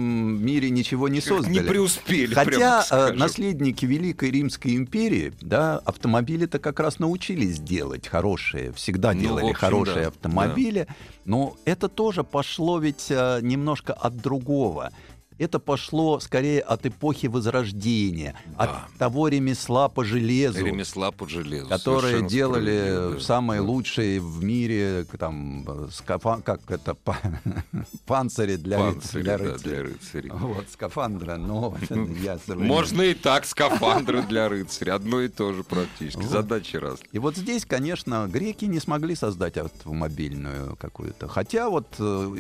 [0.44, 1.54] мире ничего не создали.
[1.54, 8.08] Не преуспели, Хотя прямо э, наследники Великой Римской империи, да, автомобили-то как раз научились делать
[8.08, 10.88] хорошие, всегда Ну, делали общем, хорошие да, автомобили,
[11.26, 14.92] но это тоже пошло ведь э, немножко от другого.
[15.40, 18.64] Это пошло скорее от эпохи Возрождения, Да.
[18.88, 21.68] от того ремесла по железу, Ремесла по железу.
[21.70, 23.20] которые делали да.
[23.20, 23.68] самые Да.
[23.68, 27.18] лучшие в мире там скафа- как это па-
[28.06, 29.74] панцири для, Панцири, для да, рыцарей.
[29.74, 30.30] для рыцарей.
[30.32, 32.38] Вот скафандра, но я.
[32.48, 34.96] Можно и так, скафандры для рыцаря.
[34.96, 36.22] Одно и то же практически.
[36.22, 36.30] Вот.
[36.32, 37.08] Задачи разные.
[37.14, 41.28] И вот здесь, конечно, греки не смогли создать автомобильную какую-то.
[41.28, 42.36] Хотя вот э,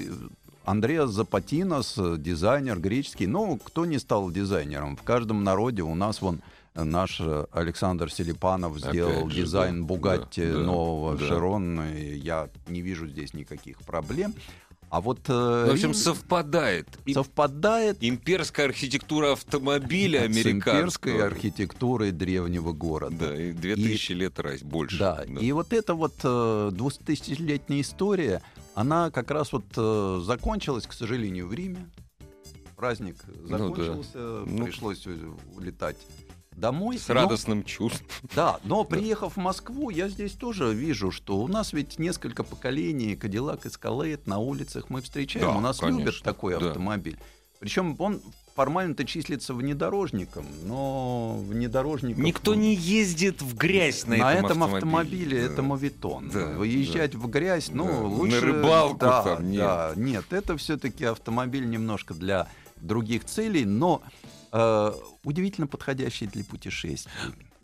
[0.69, 4.97] Андреас Запатинос, э, дизайнер греческий, ну, кто не стал дизайнером?
[4.97, 6.41] В каждом народе у нас вон
[6.75, 11.25] э, наш э, Александр Селипанов Опять сделал же, дизайн да, Бугатти да, да, нового да.
[11.27, 11.82] Широн.
[11.82, 14.36] и Я не вижу здесь никаких проблем.
[14.91, 16.88] А вот э, В общем, Рим совпадает.
[17.05, 20.73] И совпадает Имперская архитектура автомобиля с американского.
[20.77, 23.29] имперской архитектурой древнего города.
[23.29, 24.99] Да, и 2000 лет раз больше.
[24.99, 28.41] Да, и вот эта вот э, двухтысячелетняя история,
[28.79, 31.89] она как раз вот э, закончилась, к сожалению, в Риме.
[32.77, 33.57] Праздник да.
[33.57, 34.63] закончился, Ну.
[34.65, 35.97] пришлось у- улетать
[36.55, 36.97] домой.
[36.97, 38.07] С Но- радостным чувством.
[38.33, 43.17] да, но приехав в Москву, я здесь тоже вижу, что у нас ведь несколько поколений
[43.17, 45.47] Кадиллак Эскалейт на улицах мы встречаем.
[45.47, 46.67] Да, у нас конечно, любят такой да.
[46.67, 47.19] автомобиль.
[47.59, 48.21] Причем он
[48.55, 51.28] формально-то числится внедорожником, но
[51.59, 52.23] внедорожником...
[52.23, 55.53] Никто не ездит в грязь на, на, этом, этом автомобиле, Да.
[55.53, 56.29] это мовитон.
[56.29, 57.91] Да, Выезжать в грязь, ну, Да.
[57.91, 58.39] На лучше...
[58.39, 59.59] рыбалку да, там, нет.
[59.59, 64.01] да, нет, это все-таки автомобиль немножко для других целей, но
[64.51, 64.91] э,
[65.23, 67.11] удивительно подходящий для путешествий.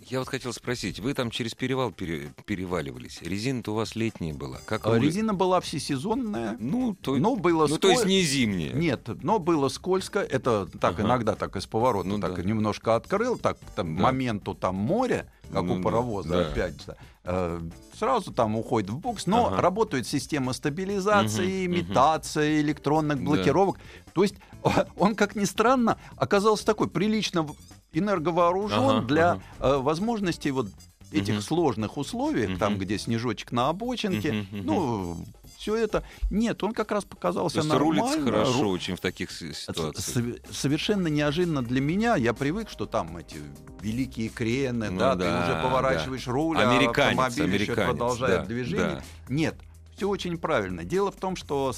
[0.08, 3.22] Я вот хотел спросить, вы там через перевал пере- переваливались.
[3.24, 4.60] Резина-то у вас летняя была.
[4.66, 8.22] Как А вы- Резина была всесезонная, Ну, то, но было ну, то есть сколь- не
[8.22, 8.74] зимняя.
[8.74, 10.20] Нет, но было скользко.
[10.20, 11.04] Это так Ага.
[11.08, 12.44] иногда так из поворота Ну так да.
[12.44, 14.04] немножко открыл, так там Да.
[14.04, 16.48] моменту там море, как Ну у да, паровоза да.
[16.50, 16.96] опять же.
[17.28, 17.60] э,
[17.98, 19.60] сразу там уходит в букс, но Ага.
[19.60, 21.78] работает система стабилизации, мгм.
[21.78, 23.24] имитации, электронных Да.
[23.24, 23.80] блокировок.
[24.14, 24.36] То есть
[24.96, 27.48] он, как ни странно, оказался такой прилично
[27.98, 29.42] энерговооружен Ага, для ага.
[29.60, 30.68] э, возможностей вот
[31.12, 31.42] этих Мгм.
[31.42, 32.82] сложных условиях, там, Мгм.
[32.82, 34.66] где снежочек на обочинке, мгм.
[34.66, 35.18] ну,
[35.58, 36.04] все это.
[36.30, 38.02] Нет, он как раз То показался есть нормально.
[38.02, 39.96] рулится хорошо ру- очень в таких ситуациях.
[39.98, 42.16] Сове- Совершенно неожиданно для меня.
[42.18, 43.38] Я привык, что там эти
[43.82, 48.40] великие крены, Ну да, да, ты уже поворачиваешь руль, а Американец, автомобиль еще американец, продолжает
[48.42, 48.96] да, движение.
[48.96, 49.04] да.
[49.34, 49.56] Нет,
[49.96, 50.84] все очень правильно.
[50.84, 51.74] Дело в том, что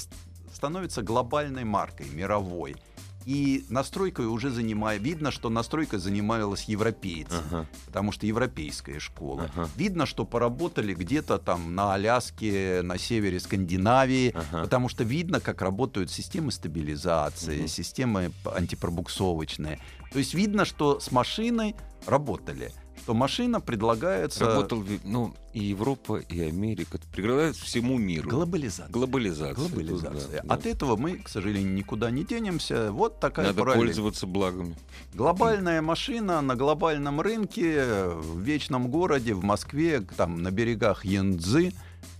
[0.52, 2.74] становится глобальной маркой, мировой.
[3.28, 5.02] И настройкой уже занимает...
[5.02, 7.66] Видно, что настройкой занималась европейцы, Ага.
[7.84, 9.50] потому что европейская школа.
[9.54, 9.68] Ага.
[9.76, 14.62] Видно, что поработали где-то там на Аляске, на севере Скандинавии, Ага.
[14.62, 17.68] потому что видно, как работают системы стабилизации, Мгм.
[17.68, 19.78] системы антипробуксовочные.
[20.10, 22.72] То есть видно, что с машиной работали,
[23.08, 24.44] что машина предлагается...
[24.44, 26.98] Работал, ну, и Европа, и Америка.
[27.10, 28.28] Предлагают всему миру.
[28.28, 28.92] Глобализация.
[28.92, 29.54] Глобализация.
[29.54, 30.42] Глобализация.
[30.42, 30.54] Да, да.
[30.54, 32.92] От этого мы, к сожалению, никуда не денемся.
[32.92, 33.86] Вот такая Надо параллель.
[33.86, 34.76] пользоваться благами.
[35.14, 41.72] Глобальная машина на глобальном рынке, в вечном городе, в Москве, там на берегах Янцзы,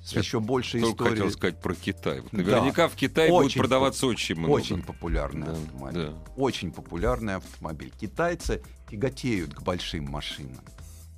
[0.03, 1.17] с Я еще большей Только историей.
[1.17, 2.21] хотел сказать про Китай.
[2.23, 2.39] Вот Да.
[2.39, 4.53] Наверняка в Китае будет Очень продаваться очень много.
[4.53, 6.03] Очень популярный Да, автомобиль.
[6.07, 6.15] да.
[6.37, 7.93] Очень популярный автомобиль.
[8.01, 10.65] Китайцы тяготеют к большим машинам.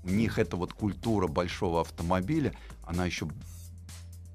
[0.05, 3.29] У них эта вот культура большого автомобиля, она еще,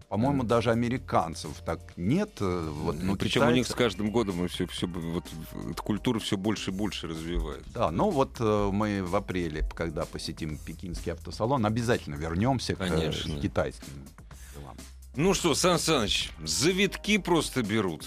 [0.09, 2.37] по-моему, даже американцев так нет.
[2.39, 5.25] э, Вот, Ну, причем у них китайцы- с каждым годом все, все, вот,
[5.81, 7.69] культура все больше и больше развивается.
[7.73, 12.87] Да, ну вот э, мы в апреле, когда посетим пекинский автосалон, обязательно вернемся к э,
[12.89, 13.39] Конечно.
[13.39, 13.87] китайским
[14.55, 14.77] делам.
[15.15, 18.05] Ну что, Сан Саныч, завитки просто берут.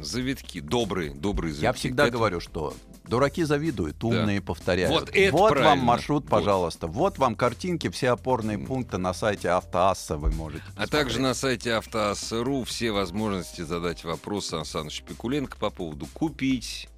[0.00, 0.60] Завитки.
[0.60, 1.64] Добрые, добрые завитки.
[1.64, 2.74] Я всегда К этому- говорю, что
[3.10, 4.90] дураки завидуют, умные повторяют.
[4.92, 5.84] Вот это вам правильно.
[5.84, 6.30] маршрут, Вот.
[6.30, 6.86] пожалуйста.
[6.86, 10.90] Вот вам картинки, все опорные пункты на сайте Автоасса вы можете А посмотреть.
[10.90, 16.88] также на сайте автоасс.ру все возможности задать вопрос Сан Пикуленко по поводу купить,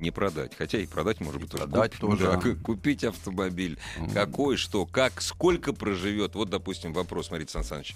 [0.00, 0.52] не продать.
[0.56, 1.64] Хотя и продать, может быть, тоже.
[1.68, 2.18] продать купить.
[2.18, 2.40] тоже.
[2.42, 3.78] Да, купить автомобиль.
[3.98, 4.10] М.
[4.10, 6.34] Какой, что, как, сколько проживет.
[6.34, 7.94] Вот, допустим, вопрос, смотрите, Сан Саныч.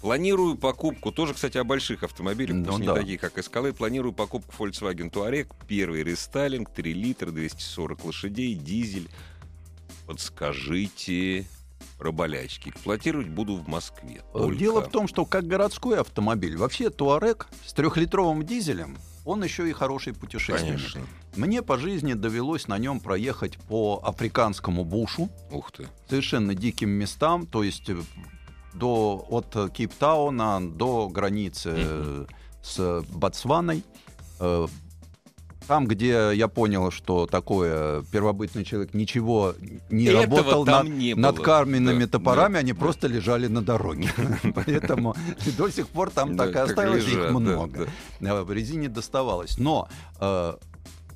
[0.00, 2.94] Планирую покупку, тоже, кстати, о больших автомобилях, Ну пусть не да.
[2.94, 3.72] такие, как Escalade.
[3.72, 9.08] Планирую покупку Volkswagen Touareg, первый рестайлинг, 3 литра, 240 лошадей, дизель.
[10.06, 11.46] Подскажите,
[11.98, 12.68] раболячки.
[12.70, 14.22] Эксплуатировать буду в Москве.
[14.34, 14.58] Э, Только.
[14.58, 19.72] Дело в том, что как городской автомобиль, вообще Туарек с трехлитровым дизелем, он еще и
[19.72, 20.76] хороший путешественник.
[20.78, 21.00] Конечно.
[21.34, 25.88] Мне по жизни довелось на нем проехать по африканскому бушу, Ух ты.
[26.08, 27.96] совершенно диким местам, то есть э,
[28.78, 32.26] до, от Кейптауна до границы э,
[32.62, 33.82] с Ботсваной.
[34.40, 34.66] Э,
[35.66, 39.54] Там, где я понял, что такое первобытный человек ничего
[39.90, 41.44] не Этого работал над, не над было.
[41.44, 42.78] каменными Да, топорами, да, они да.
[42.78, 44.08] просто лежали на дороге.
[44.54, 45.14] Поэтому
[45.58, 47.88] до сих пор там так и осталось, их много.
[48.20, 49.58] Э, В резине доставалось.
[49.58, 49.88] Но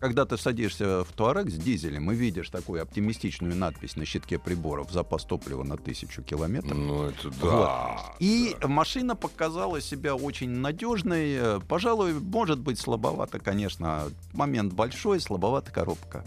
[0.00, 4.90] когда ты садишься в Туарек с дизелем и видишь такую оптимистичную надпись на щитке приборов
[4.90, 8.14] «Запас топлива на тысячу километров», Ну, это да.
[8.18, 11.34] и машина показала себя очень надежной.
[11.34, 14.04] Э, Пожалуй, может быть слабовато, конечно.
[14.32, 16.24] Момент большой, слабовата коробка.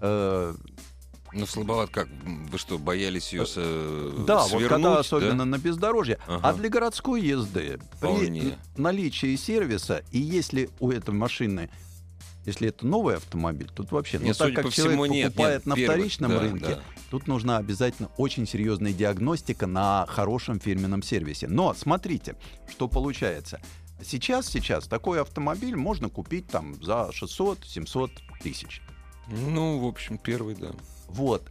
[0.00, 0.54] Э,
[1.32, 2.08] Ну, слабоват как?
[2.50, 3.44] Вы что, боялись ее
[4.26, 4.68] Да, вот свернуть?
[4.70, 4.98] когда да?
[5.00, 6.18] особенно на бездорожье.
[6.26, 6.40] Ага.
[6.48, 8.58] А для городской езды при Вполне.
[8.76, 11.68] наличии сервиса, и если у этой машины
[12.48, 15.26] если это новый автомобиль, тут вообще, ну Нет, так судя как по человек всему, нет,
[15.26, 16.80] покупает нет, на первый, вторичном да, рынке, да.
[17.10, 21.46] тут нужна обязательно очень серьезная диагностика на хорошем фирменном сервисе.
[21.46, 22.36] Но смотрите,
[22.70, 23.60] что получается.
[24.02, 28.10] Сейчас, сейчас такой автомобиль можно купить там за 600-700
[28.42, 28.80] тысяч.
[29.28, 30.70] Ну, в общем, первый, да.
[31.08, 31.50] Вот.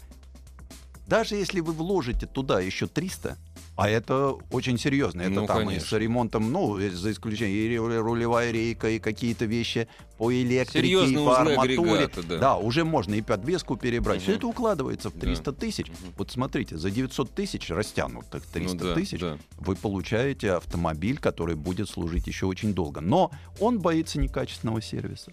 [1.06, 3.38] Даже если вы вложите туда еще 300,
[3.78, 5.22] а это очень серьезно.
[5.22, 5.88] Это Ну, там и конечно.
[5.88, 9.88] с ремонтом, ну, за исключением и ру- рулевая рейка, и какие-то вещи
[10.18, 11.76] по электрике, Серьезные и по арматуре.
[11.80, 12.58] агрегата, да.
[12.58, 14.22] уже можно и подвеску перебрать.
[14.24, 14.38] Все Мгм.
[14.40, 15.20] это укладывается в Да.
[15.22, 15.88] 300 тысяч.
[15.90, 16.14] Мгм.
[16.18, 19.38] Вот смотрите, за 900 тысяч растянутых 300 Ну да, тысяч да.
[19.60, 23.00] вы получаете автомобиль, который будет служить еще очень долго.
[23.00, 25.32] Но он боится некачественного сервиса.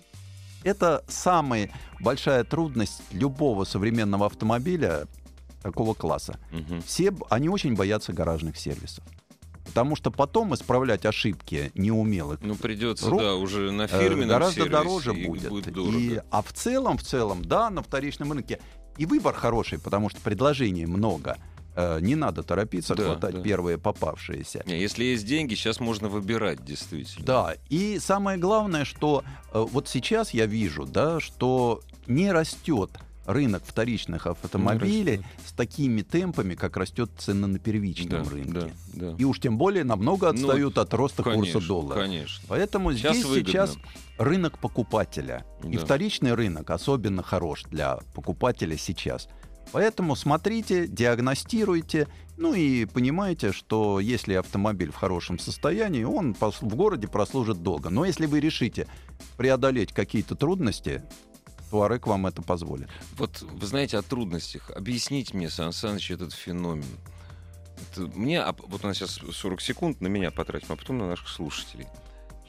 [0.64, 5.07] Это самая большая трудность любого современного автомобиля
[5.64, 6.38] такого класса.
[6.53, 6.83] Мгм.
[6.83, 9.03] Все, они очень боятся гаражных сервисов.
[9.66, 14.68] Потому что потом исправлять ошибки неумелых Ну, придется, Ру- да, уже на э, фирменном гораздо
[14.68, 15.48] дороже будет.
[15.48, 15.98] будет дорого.
[15.98, 18.61] И, а в целом, в целом, да, на вторичном рынке
[18.98, 21.38] и выбор хороший, потому что предложений много.
[21.77, 23.40] Э, Не надо торопиться, Да, хватать да.
[23.42, 24.62] первые попавшиеся.
[24.66, 27.24] Если есть деньги, сейчас можно выбирать, действительно.
[27.24, 32.90] Да, и самое главное, что э, вот сейчас я вижу, да, что не растет
[33.26, 38.52] рынок вторичных автомобилей с такими темпами, как растет цена на первичном Да, рынке.
[38.52, 39.16] да, да.
[39.18, 42.00] И уж тем более намного Ну, отстают от роста Конечно, курса доллара.
[42.00, 42.44] Конечно.
[42.48, 43.50] Поэтому Сейчас здесь выгодно.
[43.52, 43.76] сейчас
[44.18, 45.44] рынок покупателя.
[45.62, 45.84] И Да.
[45.84, 49.28] вторичный рынок особенно хорош для покупателя сейчас.
[49.72, 52.06] Поэтому смотрите, диагностируйте,
[52.37, 57.88] ну и понимаете, что если автомобиль в хорошем состоянии, он в городе прослужит долго.
[57.90, 58.87] Но если вы решите
[59.37, 61.02] преодолеть какие-то трудности,
[61.74, 62.88] Туарек вам это позволит.
[63.16, 64.70] Вот вы знаете о трудностях.
[64.70, 66.87] Объясните мне, Сан Саныч, этот феномен.
[67.90, 71.08] Это мне, а вот у нас сейчас 40 секунд на меня потратим, а потом на
[71.08, 71.88] наших слушателей.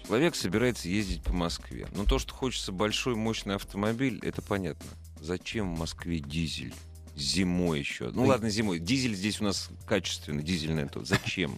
[0.06, 1.88] Человек собирается ездить по Москве.
[1.96, 4.92] Но то, что хочется большой, мощный автомобиль, это понятно.
[5.20, 6.76] Зачем в Москве дизель?
[7.16, 8.12] Зимой еще.
[8.12, 8.78] Ну ладно, зимой.
[8.78, 10.88] Дизель здесь у нас качественный, дизельный.
[10.88, 11.04] То.
[11.04, 11.58] Зачем?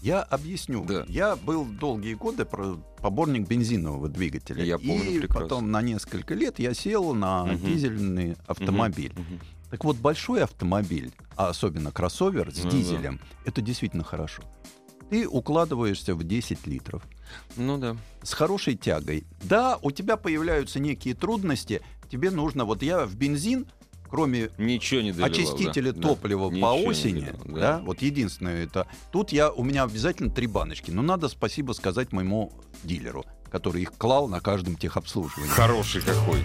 [0.00, 0.84] Я объясню.
[0.84, 1.04] Да.
[1.08, 4.64] Я был долгие годы поборник бензинового двигателя.
[4.64, 5.40] Я помню и прекрасно.
[5.42, 7.58] потом на несколько лет я сел на Мгм.
[7.66, 9.12] дизельный автомобиль.
[9.16, 9.40] Мгм.
[9.70, 12.70] Так вот, большой автомобиль, а особенно кроссовер с Ну да.
[12.70, 14.42] дизелем, это действительно хорошо.
[15.10, 17.02] Ты укладываешься в 10 литров
[17.56, 17.96] Ну да.
[18.22, 19.24] с хорошей тягой.
[19.42, 21.82] Да, у тебя появляются некие трудности.
[22.10, 23.66] Тебе нужно, вот я в бензин,
[24.08, 25.30] кроме Ничего не доливал.
[25.30, 26.00] очистителя да.
[26.08, 26.58] топлива Да.
[26.60, 27.78] по Ничего осени, доливал, да.
[27.84, 28.86] вот единственное это.
[29.12, 30.90] Тут я у меня обязательно три баночки.
[30.90, 35.50] Но надо спасибо сказать моему дилеру, который их клал на каждом техобслуживании.
[35.50, 36.40] Хороший какой.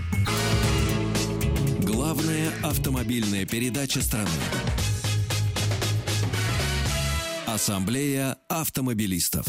[1.81, 4.29] Главная автомобильная передача страны.
[7.45, 9.45] Ассамблея автомобилистов.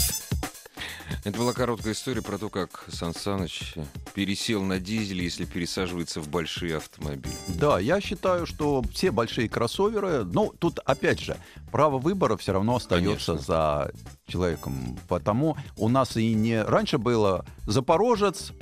[1.22, 3.74] Это была короткая история про то, как Сан Саныч
[4.14, 7.34] пересел на дизель, если пересаживается в большие автомобили.
[7.48, 11.36] Да, я считаю, что все большие кроссоверы, ну, тут опять же,
[11.70, 13.38] право выбора все равно остается Конечно.
[13.38, 13.92] за
[14.26, 14.98] человеком.
[15.08, 16.62] Потому у нас и не...
[16.62, 18.52] Раньше было Запорожец,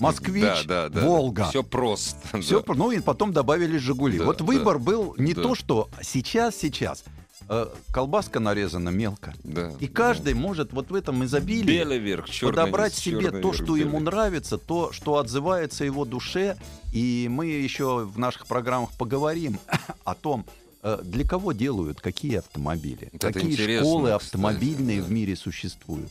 [0.00, 1.06] Москвич, да, да, да.
[1.06, 1.48] Волга.
[1.50, 2.40] Все просто.
[2.40, 2.74] Всё да.
[2.74, 4.18] ну и потом добавили Жигули.
[4.18, 5.42] Да, вот да, выбор был не да.
[5.42, 7.04] то, что сейчас, сейчас.
[7.48, 9.34] Э, колбаска нарезана мелко.
[9.42, 9.92] Да, И да.
[9.92, 13.80] каждый может вот в этом изобилии Белый верх, подобрать низ, себе то, верх, что белый
[13.80, 16.56] ему нравится, то, что отзывается его душе.
[16.92, 19.58] И мы еще в наших программах поговорим
[20.04, 20.44] о том,
[20.82, 25.06] э, для кого делают какие автомобили, это какие школы кстати, автомобильные да.
[25.06, 26.10] в мире существуют.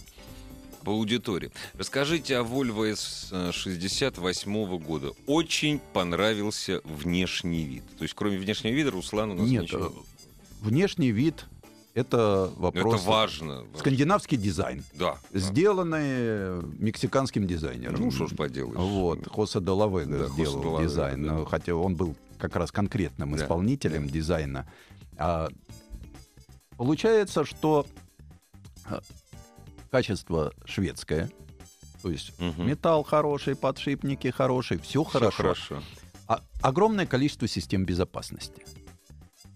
[0.84, 1.52] По аудитории.
[1.74, 5.12] Расскажите о Volvo S68 года.
[5.28, 7.84] Очень понравился внешний вид.
[7.98, 9.94] То есть, кроме внешнего вида, Руслан у нас Нет, ничего.
[10.60, 11.45] Внешний вид
[11.93, 13.02] это вопрос.
[13.02, 13.65] Это важно.
[13.78, 14.84] Скандинавский дизайн.
[14.93, 15.17] Да.
[15.34, 18.00] Сделанный мексиканским дизайнером.
[18.00, 18.78] Ну, что ж поделаешь.
[18.78, 19.28] Вот.
[19.28, 21.26] Хосе Делавега Да, сделал Хосе Делавега, дизайн.
[21.28, 21.45] да.
[21.45, 24.69] Хотя он был как раз конкретным Да, исполнителем дизайна.
[25.17, 25.50] А,
[26.78, 27.86] получается, что
[28.86, 29.02] а,
[29.92, 31.29] качество шведское.
[32.02, 32.65] То есть Мгм.
[32.67, 35.36] металл хороший, подшипники хорошие, все Всё хорошо.
[35.38, 35.84] хорошо.
[36.27, 38.63] А- огромное количество систем безопасности.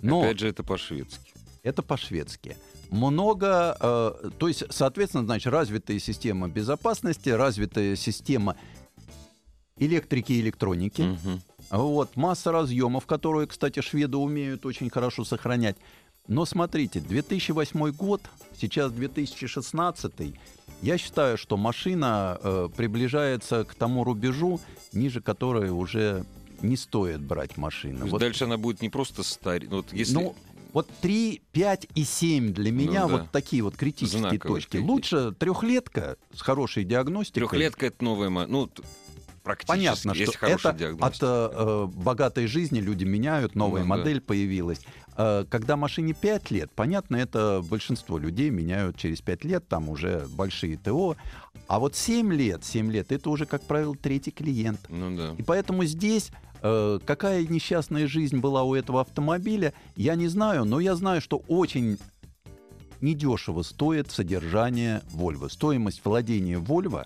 [0.04, 1.32] Но Опять же, это по-шведски.
[1.64, 2.58] это по-шведски.
[2.90, 8.56] Много, э, то есть, соответственно, значит, развитая система безопасности, развитая система
[9.78, 11.02] электрики и электроники.
[11.02, 11.42] Мгм.
[11.72, 15.78] Вот, масса разъемов, которые, кстати, шведы умеют очень хорошо сохранять.
[16.28, 18.22] Но смотрите, 2008 год,
[18.60, 20.36] сейчас 2016,
[20.82, 24.60] я считаю, что машина э, приближается к тому рубежу,
[24.92, 26.26] ниже которой уже
[26.64, 28.00] не стоит брать машину.
[28.02, 29.68] есть Вот, Дальше она будет не просто старь.
[29.68, 30.14] Вот если...
[30.14, 30.36] Ну,
[30.74, 33.18] вот 3, 5 и 7 для меня Ну да.
[33.18, 34.72] вот такие вот критические Знаковые точки.
[34.72, 34.88] такие.
[34.90, 37.48] Лучше трехлетка с хорошей диагностикой.
[37.48, 38.70] Трехлетка это новая Ну,
[39.44, 39.68] практически.
[39.68, 43.98] Понятно, если что это от э, богатой жизни люди меняют, новая Ну да.
[43.98, 44.80] модель появилась.
[45.16, 50.26] Э, когда машине 5 лет, понятно, это большинство людей меняют через 5 лет, там уже
[50.30, 51.16] большие ТО.
[51.68, 54.80] А вот 7 лет, 7 лет, это уже, как правило, третий клиент.
[54.90, 55.36] Ну да.
[55.38, 56.32] И поэтому здесь
[56.64, 61.98] какая несчастная жизнь была у этого автомобиля, я не знаю, но я знаю, что очень
[63.02, 65.50] недешево стоит содержание Volvo.
[65.50, 67.06] Стоимость владения Volvo,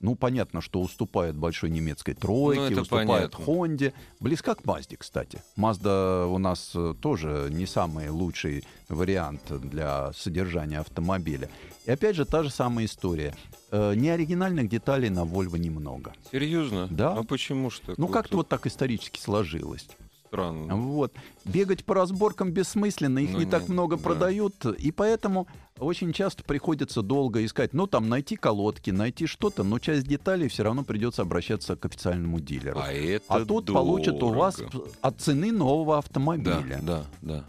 [0.00, 3.44] ну, понятно, что уступает большой немецкой тройке, Ну, уступает понятно.
[3.44, 3.92] Хонде.
[4.20, 5.42] Близка к Мазде, кстати.
[5.56, 11.48] Мазда у нас э, тоже не самый лучший вариант для содержания автомобиля.
[11.86, 13.34] И опять же, та же самая история.
[13.70, 16.12] Э, Неоригинальных деталей на Volvo немного.
[16.30, 16.88] Серьезно?
[16.90, 17.14] Да.
[17.14, 17.96] А почему так?
[17.98, 19.88] Ну, как-то вот так исторически сложилось.
[20.26, 20.76] Странно.
[20.76, 21.12] Вот.
[21.44, 24.02] Бегать по разборкам бессмысленно, их Ну, не так много да.
[24.02, 25.46] продают, и поэтому
[25.78, 27.72] очень часто приходится долго искать.
[27.74, 32.40] Ну, там, найти колодки, найти что-то, но часть деталей все равно придется обращаться к официальному
[32.40, 32.78] дилеру.
[32.82, 34.88] А это А тут получат у вас дорого.
[35.00, 36.80] от цены нового Да, автомобиля.
[36.82, 37.44] да, да.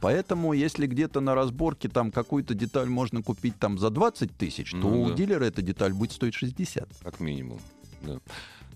[0.00, 4.76] Поэтому, если где-то на разборке там какую-то деталь можно купить там за 20 тысяч, то
[4.76, 5.14] Ну у да.
[5.14, 6.88] дилера эта деталь будет стоить 60.
[7.02, 7.58] Как минимум.
[8.02, 8.18] Да.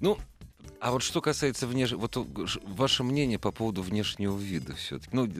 [0.01, 0.19] Ну,
[0.83, 2.01] а вот что касается внешнего...
[2.01, 5.11] Вот э, ваше мнение по поводу внешнего вида все-таки.
[5.13, 5.31] Ну, э,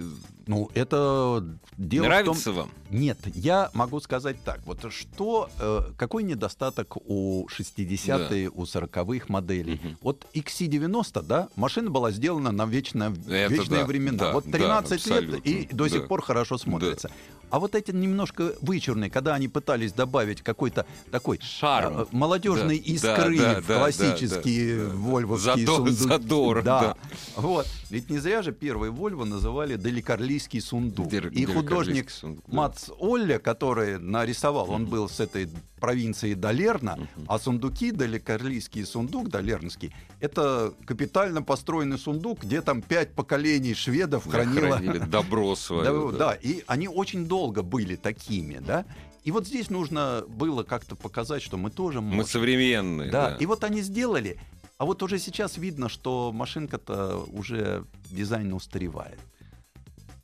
[0.47, 1.45] Ну, это
[1.77, 2.09] дело в том...
[2.13, 2.71] нравится вам?
[2.91, 4.61] Нет, я могу сказать так.
[4.67, 9.81] Вот что, э, какой недостаток у 60-е, у 40-х моделей?
[9.83, 9.99] Мгм.
[10.01, 14.19] Вот XC90, да, машина была сделана на вечно, Это вечные да, времена.
[14.19, 16.07] да, вот да, 13 лет абсолютно, и до сих да.
[16.07, 17.11] пор хорошо смотрится.
[17.53, 22.01] А вот эти немножко вычурные, когда они пытались добавить какой-то такой Шарм.
[22.01, 24.97] э, молодежной Да, искры да, да, в да, классические да, да.
[24.97, 25.95] вольвовские Задор- сундуки.
[25.97, 26.97] задор, да.
[27.37, 27.67] Вот.
[27.91, 31.09] Ведь не зря же первый Вольво называли Деликарлийский сундук.
[31.13, 32.57] Дер- И художник сундук, да.
[32.57, 35.51] Мац Олля, который нарисовал, он был с этой
[35.83, 43.75] провинции Долерна, а сундуки, Далекарлийский сундук, Долернский, это капитально построенный сундук, где там пять поколений
[43.75, 44.77] шведов Да, хранило...
[44.77, 46.13] хранили добро свое.
[46.13, 48.85] Да, да, и они очень долго были такими, да.
[49.25, 52.17] И вот здесь нужно было как-то показать, что мы тоже можем.
[52.17, 53.11] Мы современные.
[53.11, 54.39] Да, Да, и вот они сделали.
[54.79, 59.19] А вот уже сейчас видно, что машинка-то уже дизайн устаревает.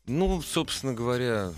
[0.07, 1.53] Ну, собственно говоря,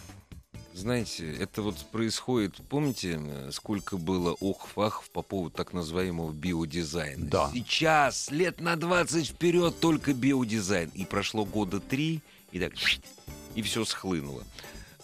[0.81, 7.27] знаете, это вот происходит, помните, э, сколько было ох-фахов по поводу так называемого биодизайна?
[7.27, 7.51] Да.
[7.53, 10.91] Сейчас, лет на 20 вперед только биодизайн.
[10.95, 12.21] И прошло года три,
[12.53, 12.73] и так,
[13.55, 14.43] и все схлынуло.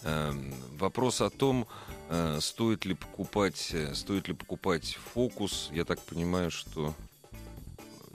[0.03, 1.67] Эм, Вопрос о том,
[2.09, 6.93] э, стоит ли покупать, э, стоит ли покупать фокус, я так понимаю, что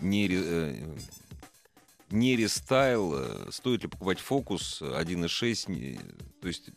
[0.00, 0.26] не,
[2.10, 5.98] не рестайл, стоит ли покупать фокус 1.6, не-
[6.40, 6.70] то есть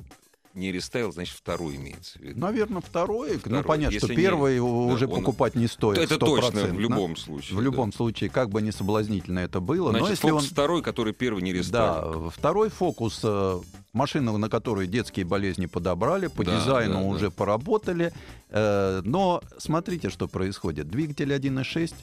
[0.56, 2.40] не рестайл, значит второй имеется в виду.
[2.40, 3.34] Наверное, второй.
[3.34, 3.64] Ну, Второй.
[3.64, 5.98] понятно, что Если не- первый уже он- покупать не стоит.
[6.00, 6.78] это точно, в 100%.
[6.80, 7.54] любом случае.
[7.56, 7.64] В да.
[7.64, 9.90] любом случае, как бы не соблазнительно это было.
[9.92, 10.50] Значит, но если фокус он...
[10.50, 12.24] второй, который первый не рестайл.
[12.24, 13.60] Да, второй фокус э,
[13.94, 17.06] машина, на которой детские болезни подобрали, по Да, дизайну да, да.
[17.06, 18.14] уже поработали.
[18.50, 20.90] Э, но смотрите, что происходит.
[20.90, 21.94] Двигатель 1.6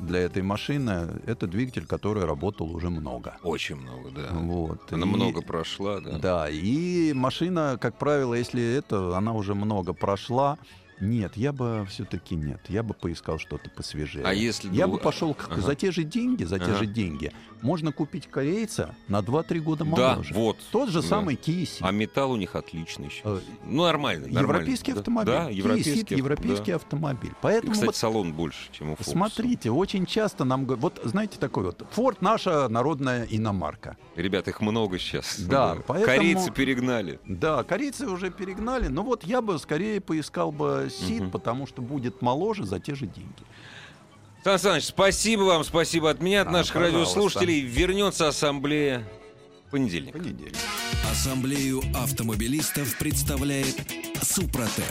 [0.00, 3.36] для этой машины это двигатель, который работал уже много.
[3.42, 4.28] Очень много, да.
[4.32, 4.92] Вот.
[4.92, 6.18] Она И- много прошла, да.
[6.18, 10.58] Да, и машина, как правило, если это, она уже много прошла,
[11.00, 12.60] Нет, я бы все-таки нет.
[12.68, 14.24] Я бы поискал что-то посвежее.
[14.24, 15.60] А если я бы пошел к- Ага.
[15.62, 16.74] за те же деньги, за те Ага.
[16.76, 17.32] же деньги.
[17.62, 20.34] Можно купить корейца на 2-3 года Да, моложе.
[20.34, 20.56] вот.
[20.72, 21.08] Тот же Да.
[21.08, 21.78] самый Kia Ceed.
[21.80, 23.22] А металл у них отличный сейчас.
[23.24, 24.26] Э, Ну, нормально.
[24.28, 24.38] нормально.
[24.40, 25.32] Европейский Да, автомобиль.
[25.34, 26.02] Да, Kia европейский.
[26.02, 26.76] Ceed европейский да.
[26.76, 27.30] автомобиль.
[27.30, 29.10] И, Поэтому кстати, вот салон больше, чем у Фокуса.
[29.10, 33.96] смотрите, очень часто нам говорят, вот знаете такой вот, Ford наша народная иномарка.
[34.16, 35.38] Ребят, их много сейчас.
[35.40, 37.20] Да, поэтому- Корейцы перегнали.
[37.26, 41.30] Да, корейцы уже перегнали, но вот я бы скорее поискал бы Сид, Мгм.
[41.30, 43.42] потому что будет моложе за те же деньги.
[44.44, 46.98] Сан Саныч, спасибо вам, спасибо от меня, от А, наших пожалуйста.
[46.98, 47.60] радиослушателей.
[47.60, 49.06] Вернется ассамблея
[49.68, 50.12] в понедельник.
[50.14, 50.56] Понедельник.
[51.10, 53.76] Ассамблею автомобилистов представляет
[54.22, 54.84] Супротек.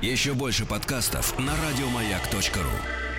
[0.00, 3.11] Еще больше подкастов на радиомаяк.ру.